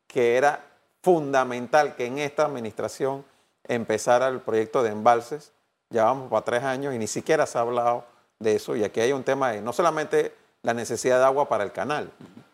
que 0.06 0.36
era 0.36 0.60
fundamental 1.02 1.96
que 1.96 2.06
en 2.06 2.18
esta 2.18 2.44
administración 2.44 3.24
empezara 3.64 4.28
el 4.28 4.40
proyecto 4.40 4.82
de 4.82 4.90
embalses. 4.90 5.52
Ya 5.90 6.04
vamos 6.04 6.30
para 6.30 6.44
tres 6.44 6.62
años 6.64 6.94
y 6.94 6.98
ni 6.98 7.06
siquiera 7.06 7.46
se 7.46 7.58
ha 7.58 7.62
hablado 7.62 8.04
de 8.38 8.56
eso. 8.56 8.76
Y 8.76 8.84
aquí 8.84 9.00
hay 9.00 9.12
un 9.12 9.24
tema 9.24 9.50
de 9.50 9.60
no 9.60 9.72
solamente 9.72 10.34
la 10.62 10.74
necesidad 10.74 11.18
de 11.18 11.24
agua 11.24 11.48
para 11.48 11.64
el 11.64 11.72
canal, 11.72 12.10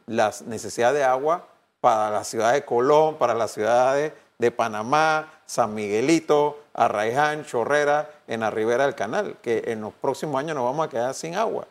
la 0.07 0.33
necesidad 0.47 0.93
de 0.93 1.05
agua 1.05 1.47
para 1.81 2.11
la 2.11 2.25
ciudad 2.25 2.53
de 2.53 2.65
Colón, 2.65 3.17
para 3.17 3.35
las 3.35 3.53
ciudades 3.53 4.13
de 4.39 4.51
Panamá, 4.51 5.33
San 5.47 5.75
Miguelito, 5.75 6.61
Arraiján, 6.73 7.45
Chorrera, 7.45 8.11
en 8.27 8.41
la 8.41 8.51
ribera 8.51 8.85
del 8.85 8.95
canal, 8.95 9.37
que 9.43 9.65
en 9.67 9.81
los 9.83 9.93
próximos 9.93 10.39
años 10.39 10.57
nos 10.57 10.65
vamos 10.65 10.87
a 10.87 10.91
quedar 10.91 11.15
sin 11.15 11.35
agua. 11.35 11.67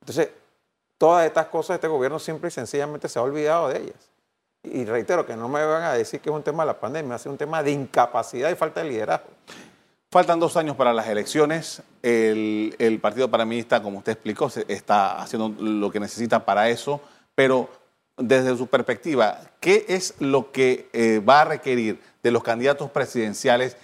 Entonces, 0.00 0.30
todas 0.96 1.26
estas 1.26 1.46
cosas 1.46 1.74
este 1.74 1.88
gobierno 1.88 2.18
simple 2.18 2.48
y 2.48 2.50
sencillamente 2.52 3.08
se 3.08 3.18
ha 3.18 3.22
olvidado 3.22 3.68
de 3.68 3.78
ellas. 3.78 4.10
Y 4.62 4.84
reitero 4.84 5.24
que 5.24 5.36
no 5.36 5.48
me 5.48 5.64
van 5.64 5.82
a 5.82 5.92
decir 5.92 6.20
que 6.20 6.30
es 6.30 6.34
un 6.34 6.42
tema 6.42 6.64
de 6.64 6.68
la 6.68 6.80
pandemia, 6.80 7.16
es 7.16 7.26
un 7.26 7.38
tema 7.38 7.62
de 7.62 7.70
incapacidad 7.70 8.50
y 8.50 8.54
falta 8.54 8.82
de 8.82 8.90
liderazgo. 8.90 9.28
Faltan 10.10 10.40
dos 10.40 10.56
años 10.56 10.74
para 10.76 10.92
las 10.92 11.06
elecciones. 11.08 11.82
El, 12.02 12.98
Partido 13.02 13.30
Panamista, 13.30 13.82
como 13.82 13.98
usted 13.98 14.12
explicó, 14.12 14.50
está 14.66 15.20
haciendo 15.20 15.48
lo 15.62 15.90
que 15.90 16.00
necesita 16.00 16.44
para 16.44 16.68
eso, 16.68 17.00
pero 17.34 17.68
desde 18.18 18.56
su 18.56 18.66
perspectiva, 18.66 19.40
¿qué 19.60 19.86
es 19.88 20.14
lo 20.18 20.52
que 20.52 20.88
eh, 20.92 21.20
va 21.20 21.42
a 21.42 21.44
requerir 21.44 22.00
de 22.22 22.30
los 22.30 22.42
candidatos 22.42 22.90
presidenciales 22.90 23.76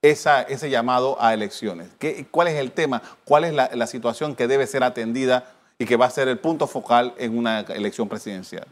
esa, 0.00 0.42
ese 0.42 0.70
llamado 0.70 1.16
a 1.20 1.34
elecciones? 1.34 1.88
¿Qué, 1.98 2.26
¿Cuál 2.30 2.48
es 2.48 2.54
el 2.54 2.72
tema? 2.72 3.02
¿Cuál 3.24 3.44
es 3.44 3.54
la, 3.54 3.86
situación 3.86 4.34
que 4.34 4.48
debe 4.48 4.66
ser 4.66 4.82
atendida 4.82 5.52
y 5.78 5.86
que 5.86 5.96
va 5.96 6.06
a 6.06 6.10
ser 6.10 6.28
el 6.28 6.38
punto 6.38 6.66
focal 6.66 7.14
en 7.18 7.36
una 7.36 7.60
elección 7.60 8.08
presidencial? 8.08 8.66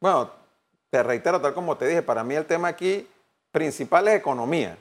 Bueno, 0.00 0.30
te 0.90 1.02
reitero, 1.02 1.40
tal 1.40 1.54
como 1.54 1.76
te 1.76 1.86
dije, 1.88 2.02
para 2.02 2.22
mí 2.22 2.34
el 2.34 2.46
tema 2.46 2.68
aquí 2.68 3.08
principal 3.50 4.08
es 4.08 4.16
economía. 4.16 4.76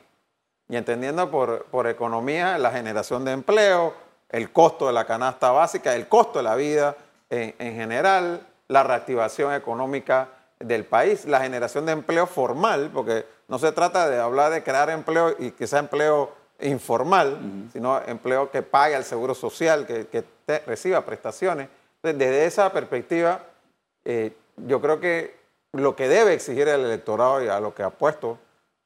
Y 0.67 0.75
entendiendo 0.75 1.29
por, 1.31 1.65
por 1.65 1.88
economía 1.88 2.58
la 2.58 2.71
generación 2.71 3.23
de 3.23 3.31
empleo, 3.31 3.93
el 4.29 4.51
costo 4.51 4.88
de 4.88 4.93
la 4.93 5.05
canasta 5.05 5.51
básica, 5.51 5.95
el 5.95 6.08
costo 6.08 6.39
de 6.39 6.43
la 6.43 6.55
vida 6.55 6.97
en, 7.29 7.55
en 7.60 7.75
general, 7.75 8.45
la 8.67 8.84
reactivación 8.84 9.54
económica 9.54 10.30
del 10.60 10.86
país, 10.86 11.25
la 11.25 11.41
generación 11.41 11.86
de 11.86 11.91
empleo 11.91 12.28
formal, 12.28 12.89
porque 12.93 13.25
no 13.47 13.60
se 13.60 13.71
trata 13.71 14.10
de 14.10 14.19
hablar 14.19 14.51
de 14.51 14.63
crear 14.63 14.89
empleo 14.89 15.36
y 15.38 15.51
que 15.51 15.67
sea 15.67 15.80
empleo 15.80 16.34
informal, 16.62 17.69
sino 17.73 18.01
empleo 18.06 18.49
que 18.49 18.62
pague 18.62 18.95
al 18.95 19.04
seguro 19.04 19.36
social, 19.36 19.86
que, 19.86 20.23
reciba 20.65 21.06
prestaciones. 21.06 21.67
desde 22.01 22.45
esa 22.45 22.71
perspectiva, 22.71 23.41
eh, 24.06 24.34
yo 24.58 24.80
creo 24.80 24.99
que 24.99 25.36
lo 25.73 25.95
que 25.95 26.08
debe 26.08 26.34
exigir 26.34 26.67
el 26.67 26.86
electorado 26.86 27.43
y 27.43 27.47
a 27.47 27.60
lo 27.60 27.73
que 27.73 27.84
ha 27.84 27.89
puesto 27.89 28.38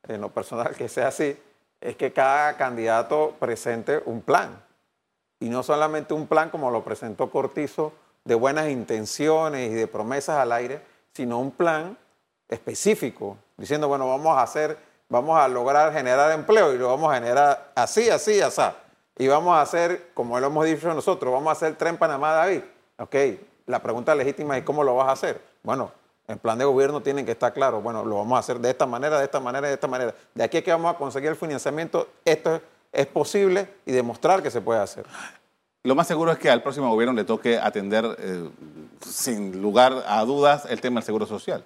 en 0.07 0.21
lo 0.21 0.29
personal 0.29 0.75
que 0.75 0.89
sea 0.89 1.09
así, 1.09 1.37
es 1.81 1.95
que 1.95 2.11
cada 2.11 2.57
candidato 2.57 3.35
presente 3.39 4.01
un 4.05 4.21
plan. 4.21 4.63
Y 5.39 5.49
no 5.49 5.63
solamente 5.63 6.13
un 6.13 6.27
plan 6.27 6.49
como 6.49 6.71
lo 6.71 6.83
presentó 6.83 7.29
Cortizo, 7.29 7.93
de 8.23 8.35
buenas 8.35 8.69
intenciones 8.69 9.71
y 9.71 9.73
de 9.73 9.87
promesas 9.87 10.37
al 10.37 10.51
aire, 10.51 10.81
sino 11.13 11.39
un 11.39 11.51
plan 11.51 11.97
específico, 12.47 13.37
diciendo, 13.57 13.87
bueno, 13.87 14.07
vamos 14.07 14.37
a 14.37 14.41
hacer, 14.41 14.77
vamos 15.07 15.39
a 15.39 15.47
lograr 15.47 15.93
generar 15.93 16.31
empleo 16.31 16.73
y 16.73 16.77
lo 16.77 16.87
vamos 16.87 17.11
a 17.11 17.15
generar 17.15 17.71
así, 17.75 18.09
así, 18.09 18.41
así. 18.41 18.61
Y 19.17 19.27
vamos 19.27 19.55
a 19.55 19.61
hacer, 19.61 20.11
como 20.13 20.39
lo 20.39 20.47
hemos 20.47 20.65
dicho 20.65 20.93
nosotros, 20.93 21.33
vamos 21.33 21.49
a 21.49 21.51
hacer 21.51 21.75
tren 21.75 21.97
Panamá-David. 21.97 22.61
Ok, 22.97 23.15
la 23.65 23.79
pregunta 23.79 24.15
legítima 24.15 24.57
es, 24.57 24.63
¿cómo 24.63 24.83
lo 24.83 24.95
vas 24.95 25.09
a 25.09 25.11
hacer? 25.11 25.41
Bueno, 25.61 25.91
el 26.27 26.37
plan 26.37 26.57
de 26.57 26.65
gobierno 26.65 27.01
tiene 27.01 27.25
que 27.25 27.31
estar 27.31 27.51
claro. 27.53 27.81
Bueno, 27.81 28.05
lo 28.05 28.17
vamos 28.17 28.37
a 28.37 28.39
hacer 28.39 28.59
de 28.59 28.69
esta 28.69 28.85
manera, 28.85 29.17
de 29.17 29.25
esta 29.25 29.39
manera, 29.39 29.67
de 29.67 29.73
esta 29.73 29.87
manera. 29.87 30.13
De 30.33 30.43
aquí 30.43 30.57
es 30.57 30.63
que 30.63 30.71
vamos 30.71 30.93
a 30.93 30.97
conseguir 30.97 31.29
el 31.29 31.35
financiamiento. 31.35 32.07
Esto 32.23 32.61
es 32.91 33.07
posible 33.07 33.67
y 33.85 33.91
demostrar 33.91 34.41
que 34.41 34.51
se 34.51 34.61
puede 34.61 34.79
hacer. 34.79 35.05
Lo 35.89 35.95
más 35.95 36.05
seguro 36.05 36.31
es 36.31 36.37
que 36.37 36.51
al 36.51 36.61
próximo 36.61 36.87
gobierno 36.87 37.15
le 37.15 37.23
toque 37.23 37.57
atender, 37.57 38.05
eh, 38.19 38.47
sin 39.01 39.59
lugar 39.59 40.03
a 40.05 40.23
dudas, 40.23 40.67
el 40.69 40.81
tema 40.81 40.99
del 40.99 41.03
seguro 41.03 41.25
social. 41.25 41.65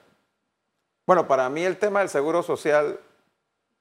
Bueno, 1.05 1.27
para 1.27 1.49
mí 1.49 1.61
el 1.65 1.75
tema 1.75 1.99
del 1.99 2.07
seguro 2.07 2.41
social 2.41 3.01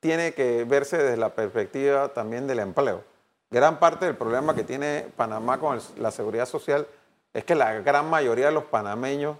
tiene 0.00 0.34
que 0.34 0.64
verse 0.64 0.98
desde 0.98 1.16
la 1.16 1.28
perspectiva 1.28 2.08
también 2.08 2.48
del 2.48 2.58
empleo. 2.58 3.04
Gran 3.52 3.78
parte 3.78 4.04
del 4.04 4.16
problema 4.16 4.52
que 4.52 4.64
tiene 4.64 5.06
Panamá 5.14 5.60
con 5.60 5.78
la 5.98 6.10
seguridad 6.10 6.46
social 6.46 6.88
es 7.32 7.44
que 7.44 7.54
la 7.54 7.74
gran 7.74 8.10
mayoría 8.10 8.46
de 8.46 8.52
los 8.52 8.64
panameños 8.64 9.36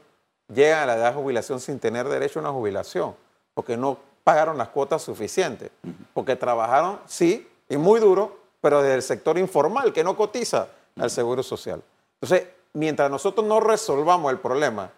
llegan 0.55 0.85
a 0.85 0.87
la 0.87 0.95
edad 0.95 1.09
de 1.11 1.21
jubilación 1.21 1.59
sin 1.59 1.81
tener 1.81 2.09
derecho 2.09 2.39
a 2.39 2.43
una 2.43 2.53
jubilación, 2.53 3.17
porque 3.55 3.77
no 3.77 3.99
pagaron 4.23 4.57
las 4.57 4.69
cuotas 4.69 5.03
suficientes, 5.03 5.73
porque 6.15 6.37
trabajaron, 6.37 7.01
sí, 7.07 7.51
y 7.69 7.77
muy 7.77 7.99
duro, 7.99 8.39
pero 8.61 8.81
desde 8.83 8.95
el 8.95 9.03
sector 9.03 9.37
informal, 9.37 9.93
que 9.93 10.05
no 10.05 10.17
cotiza 10.17 10.69
al 10.99 11.11
Seguro 11.11 11.43
Social. 11.43 11.83
Entonces, 12.21 12.49
mientras 12.75 13.11
nosotros 13.11 13.47
no 13.47 13.61
resolvamos 13.61 14.33
el 14.33 14.39
problema 14.39 14.91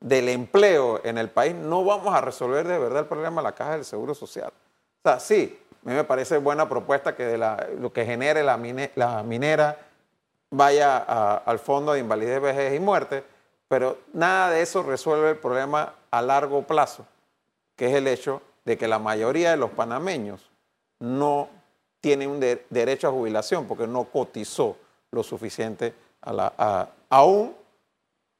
del 0.00 0.28
empleo 0.28 1.00
en 1.04 1.18
el 1.18 1.28
país, 1.28 1.54
no 1.54 1.84
vamos 1.84 2.14
a 2.14 2.20
resolver 2.20 2.66
de 2.66 2.78
verdad 2.78 3.00
el 3.00 3.06
problema 3.06 3.40
de 3.40 3.44
la 3.44 3.54
caja 3.54 3.72
del 3.72 3.84
Seguro 3.84 4.14
Social. 4.14 4.52
O 5.02 5.08
sea, 5.08 5.20
sí, 5.20 5.58
a 5.84 5.88
mí 5.88 5.94
me 5.94 6.04
parece 6.04 6.38
buena 6.38 6.68
propuesta 6.68 7.16
que 7.16 7.24
de 7.24 7.38
lo 7.78 7.92
que 7.92 8.04
genere 8.04 8.42
la, 8.42 8.56
minera 8.56 9.78
vaya 10.50 10.98
al 11.36 11.58
fondo 11.58 11.92
de 11.92 12.00
invalidez, 12.00 12.40
vejez 12.40 12.74
y 12.74 12.80
muerte, 12.80 13.24
pero 13.68 13.98
nada 14.12 14.50
de 14.50 14.62
eso 14.62 14.82
resuelve 14.82 15.30
el 15.30 15.36
problema 15.36 15.94
a 16.10 16.22
largo 16.22 16.62
plazo, 16.62 17.06
que 17.76 17.86
es 17.86 17.94
el 17.94 18.08
hecho 18.08 18.42
de 18.64 18.76
que 18.76 18.88
la 18.88 18.98
mayoría 18.98 19.52
de 19.52 19.56
los 19.56 19.70
panameños 19.70 20.50
no 20.98 21.48
tienen 22.00 22.30
un 22.30 22.40
derecho 22.40 23.08
a 23.08 23.12
jubilación 23.12 23.66
porque 23.66 23.86
no 23.86 24.04
cotizó 24.04 24.76
lo 25.12 25.22
suficiente 25.22 25.94
a 26.22 26.32
la, 26.32 26.92
aún 27.08 27.54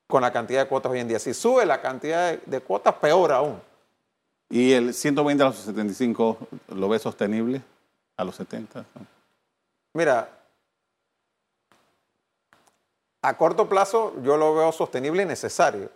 con 0.06 0.22
la 0.22 0.32
cantidad 0.32 0.62
de 0.62 0.68
cuotas 0.68 0.92
hoy 0.92 1.00
en 1.00 1.08
día. 1.08 1.18
Si 1.18 1.34
sube 1.34 1.64
la 1.66 1.80
cantidad 1.80 2.38
de, 2.38 2.60
cuotas, 2.60 2.94
peor 2.94 3.32
aún. 3.32 3.60
¿Y 4.48 4.72
el 4.72 4.92
120 4.92 5.42
a 5.42 5.46
los 5.46 5.56
75 5.56 6.38
lo 6.74 6.88
ve 6.88 6.98
sostenible 6.98 7.62
a 8.16 8.24
los 8.24 8.34
70? 8.34 8.84
Mira, 9.94 10.28
a 13.22 13.36
corto 13.36 13.68
plazo 13.68 14.14
yo 14.22 14.36
lo 14.36 14.54
veo 14.54 14.72
sostenible 14.72 15.22
y 15.22 15.26
necesario. 15.26 15.88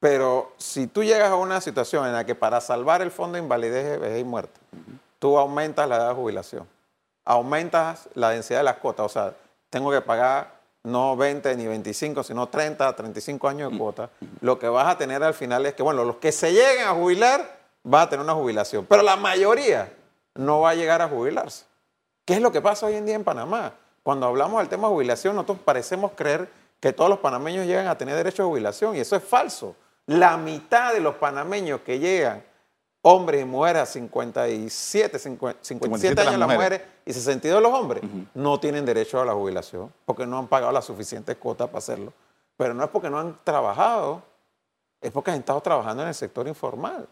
Pero 0.00 0.52
si 0.56 0.88
tú 0.88 1.04
llegas 1.04 1.30
a 1.30 1.36
una 1.36 1.60
situación 1.60 2.06
en 2.06 2.14
la 2.14 2.26
que 2.26 2.34
para 2.34 2.60
salvar 2.60 3.02
el 3.02 3.12
fondo 3.12 3.36
de 3.36 3.44
invalidez, 3.44 4.20
y 4.20 4.24
muerte, 4.24 4.58
tú 5.20 5.38
aumentas 5.38 5.88
la 5.88 5.96
edad 5.96 6.08
de 6.08 6.14
jubilación 6.16 6.66
aumentas 7.24 8.08
la 8.14 8.30
densidad 8.30 8.60
de 8.60 8.64
las 8.64 8.76
cuotas, 8.76 9.06
o 9.06 9.08
sea, 9.08 9.34
tengo 9.70 9.90
que 9.90 10.00
pagar 10.00 10.62
no 10.84 11.16
20 11.16 11.56
ni 11.56 11.66
25, 11.66 12.22
sino 12.22 12.48
30, 12.48 12.94
35 12.94 13.48
años 13.48 13.72
de 13.72 13.78
cuota, 13.78 14.10
lo 14.40 14.58
que 14.58 14.68
vas 14.68 14.88
a 14.88 14.98
tener 14.98 15.22
al 15.22 15.34
final 15.34 15.64
es 15.66 15.74
que, 15.74 15.82
bueno, 15.82 16.04
los 16.04 16.16
que 16.16 16.32
se 16.32 16.52
lleguen 16.52 16.86
a 16.86 16.92
jubilar 16.92 17.60
van 17.84 18.02
a 18.02 18.08
tener 18.08 18.24
una 18.24 18.34
jubilación, 18.34 18.86
pero 18.86 19.02
la 19.02 19.16
mayoría 19.16 19.92
no 20.34 20.60
va 20.60 20.70
a 20.70 20.74
llegar 20.74 21.02
a 21.02 21.08
jubilarse. 21.08 21.64
¿Qué 22.24 22.34
es 22.34 22.40
lo 22.40 22.52
que 22.52 22.60
pasa 22.60 22.86
hoy 22.86 22.94
en 22.94 23.06
día 23.06 23.14
en 23.14 23.24
Panamá? 23.24 23.72
Cuando 24.02 24.26
hablamos 24.26 24.60
del 24.60 24.68
tema 24.68 24.88
de 24.88 24.94
jubilación, 24.94 25.34
nosotros 25.36 25.58
parecemos 25.64 26.12
creer 26.16 26.48
que 26.80 26.92
todos 26.92 27.10
los 27.10 27.20
panameños 27.20 27.66
llegan 27.66 27.86
a 27.86 27.96
tener 27.96 28.16
derecho 28.16 28.42
a 28.42 28.46
jubilación 28.46 28.96
y 28.96 29.00
eso 29.00 29.14
es 29.14 29.22
falso. 29.22 29.76
La 30.06 30.36
mitad 30.36 30.92
de 30.92 31.00
los 31.00 31.14
panameños 31.16 31.80
que 31.82 32.00
llegan, 32.00 32.42
hombres 33.02 33.42
y 33.42 33.44
mujeres 33.44 33.82
a 33.82 33.86
57, 33.86 35.18
57 35.18 36.20
años 36.20 36.38
las 36.38 36.48
mujeres. 36.48 36.80
y 37.04 37.12
62 37.12 37.60
los 37.60 37.72
hombres, 37.72 38.02
no 38.34 38.58
tienen 38.60 38.86
derecho 38.86 39.20
a 39.20 39.24
la 39.24 39.34
jubilación 39.34 39.92
porque 40.06 40.24
no 40.26 40.38
han 40.38 40.46
pagado 40.46 40.72
las 40.72 40.84
suficientes 40.84 41.36
cuotas 41.36 41.68
para 41.68 41.78
hacerlo. 41.78 42.12
Pero 42.56 42.74
no 42.74 42.84
es 42.84 42.90
porque 42.90 43.10
no 43.10 43.18
han 43.18 43.38
trabajado, 43.42 44.22
es 45.00 45.10
porque 45.10 45.32
han 45.32 45.38
estado 45.38 45.60
trabajando 45.60 46.02
en 46.02 46.08
el 46.08 46.14
sector 46.14 46.46
informal. 46.46 47.08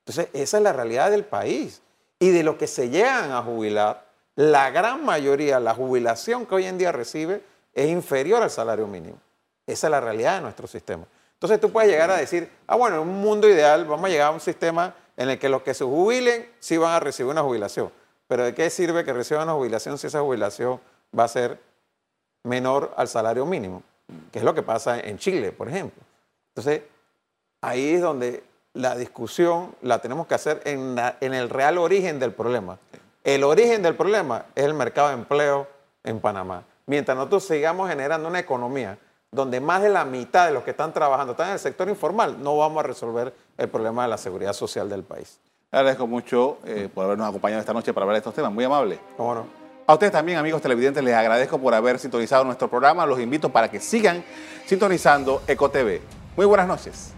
Entonces, 0.00 0.28
esa 0.32 0.56
es 0.56 0.62
la 0.62 0.72
realidad 0.72 1.10
del 1.10 1.24
país. 1.24 1.82
Y 2.18 2.30
de 2.30 2.42
los 2.42 2.56
que 2.56 2.66
se 2.66 2.88
llegan 2.88 3.32
a 3.32 3.42
jubilar, 3.42 4.06
la 4.36 4.70
gran 4.70 5.04
mayoría, 5.04 5.60
la 5.60 5.74
jubilación 5.74 6.46
que 6.46 6.54
hoy 6.54 6.64
en 6.64 6.78
día 6.78 6.92
recibe 6.92 7.42
es 7.74 7.90
inferior 7.90 8.42
al 8.42 8.50
salario 8.50 8.86
mínimo. 8.86 9.18
Esa 9.66 9.86
es 9.86 9.90
la 9.90 10.00
realidad 10.00 10.36
de 10.36 10.42
nuestro 10.42 10.66
sistema. 10.66 11.04
Entonces 11.34 11.60
tú 11.60 11.70
puedes 11.70 11.90
llegar 11.90 12.10
a 12.10 12.16
decir, 12.16 12.50
ah, 12.66 12.76
bueno, 12.76 12.96
en 12.96 13.08
un 13.08 13.20
mundo 13.20 13.48
ideal 13.48 13.84
vamos 13.84 14.06
a 14.06 14.08
llegar 14.08 14.28
a 14.28 14.30
un 14.30 14.40
sistema 14.40 14.94
en 15.16 15.30
el 15.30 15.38
que 15.38 15.48
los 15.48 15.62
que 15.62 15.74
se 15.74 15.84
jubilen 15.84 16.48
sí 16.58 16.76
van 16.76 16.92
a 16.92 17.00
recibir 17.00 17.30
una 17.30 17.42
jubilación. 17.42 17.92
Pero 18.26 18.44
¿de 18.44 18.54
qué 18.54 18.70
sirve 18.70 19.04
que 19.04 19.12
reciban 19.12 19.44
una 19.44 19.52
jubilación 19.52 19.98
si 19.98 20.06
esa 20.06 20.20
jubilación 20.20 20.80
va 21.16 21.24
a 21.24 21.28
ser 21.28 21.60
menor 22.42 22.94
al 22.96 23.08
salario 23.08 23.44
mínimo? 23.46 23.82
Que 24.32 24.38
es 24.38 24.44
lo 24.44 24.54
que 24.54 24.62
pasa 24.62 24.98
en 25.00 25.18
Chile, 25.18 25.52
por 25.52 25.68
ejemplo. 25.68 26.02
Entonces, 26.48 26.82
ahí 27.60 27.94
es 27.94 28.00
donde 28.00 28.42
la 28.72 28.96
discusión 28.96 29.74
la 29.82 30.00
tenemos 30.00 30.26
que 30.26 30.34
hacer 30.34 30.62
en, 30.64 30.96
en 31.20 31.34
el 31.34 31.50
real 31.50 31.78
origen 31.78 32.18
del 32.18 32.32
problema. 32.32 32.78
El 33.22 33.44
origen 33.44 33.82
del 33.82 33.94
problema 33.94 34.46
es 34.54 34.64
el 34.64 34.74
mercado 34.74 35.08
de 35.08 35.14
empleo 35.14 35.68
en 36.02 36.20
Panamá. 36.20 36.64
Mientras 36.86 37.16
nosotros 37.16 37.44
sigamos 37.44 37.88
generando 37.88 38.28
una 38.28 38.40
economía 38.40 38.98
donde 39.34 39.60
más 39.60 39.82
de 39.82 39.88
la 39.88 40.04
mitad 40.04 40.46
de 40.46 40.52
los 40.52 40.62
que 40.62 40.70
están 40.70 40.92
trabajando 40.92 41.32
están 41.32 41.48
en 41.48 41.54
el 41.54 41.58
sector 41.58 41.88
informal, 41.88 42.40
no 42.40 42.56
vamos 42.56 42.84
a 42.84 42.86
resolver 42.86 43.34
el 43.58 43.68
problema 43.68 44.04
de 44.04 44.08
la 44.08 44.16
seguridad 44.16 44.52
social 44.52 44.88
del 44.88 45.02
país. 45.02 45.40
Le 45.72 45.78
agradezco 45.78 46.06
mucho 46.06 46.58
eh, 46.64 46.88
por 46.92 47.04
habernos 47.04 47.28
acompañado 47.28 47.60
esta 47.60 47.72
noche 47.72 47.92
para 47.92 48.04
hablar 48.04 48.14
de 48.14 48.18
estos 48.18 48.34
temas. 48.34 48.52
Muy 48.52 48.62
amable. 48.62 49.00
¿Cómo 49.16 49.34
no? 49.34 49.46
A 49.86 49.92
ustedes 49.92 50.12
también, 50.12 50.38
amigos 50.38 50.62
televidentes, 50.62 51.02
les 51.02 51.14
agradezco 51.14 51.58
por 51.58 51.74
haber 51.74 51.98
sintonizado 51.98 52.44
nuestro 52.44 52.70
programa. 52.70 53.04
Los 53.04 53.18
invito 53.18 53.50
para 53.50 53.68
que 53.68 53.80
sigan 53.80 54.24
sintonizando 54.66 55.42
EcoTV. 55.48 56.00
Muy 56.36 56.46
buenas 56.46 56.68
noches. 56.68 57.12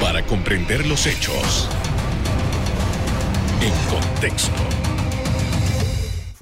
Para 0.00 0.24
comprender 0.26 0.86
los 0.86 1.06
hechos 1.06 1.68
en 3.60 3.72
contexto. 3.90 4.87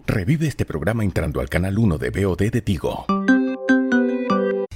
Revive 0.09 0.47
este 0.47 0.65
programa 0.65 1.03
entrando 1.03 1.41
al 1.41 1.49
canal 1.49 1.77
1 1.77 1.99
de 1.99 2.11
BOD 2.11 2.51
de 2.53 2.63
Tigo. 2.63 3.07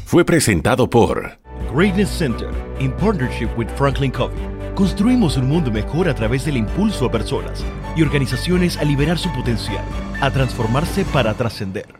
Fue 0.04 0.24
presentado 0.24 0.90
por 0.90 1.38
Greatness 1.72 2.08
Center, 2.08 2.48
in 2.80 2.90
partnership 2.94 3.48
with 3.56 3.68
Franklin 3.76 4.10
Covey. 4.10 4.36
Construimos 4.74 5.36
un 5.36 5.46
mundo 5.48 5.70
mejor 5.70 6.08
a 6.08 6.16
través 6.16 6.44
del 6.44 6.56
impulso 6.56 7.06
a 7.06 7.12
personas 7.12 7.64
y 7.94 8.02
organizaciones 8.02 8.76
a 8.76 8.82
liberar 8.82 9.18
su 9.18 9.32
potencial, 9.32 9.84
a 10.20 10.32
transformarse 10.32 11.04
para 11.04 11.32
trascender. 11.34 11.94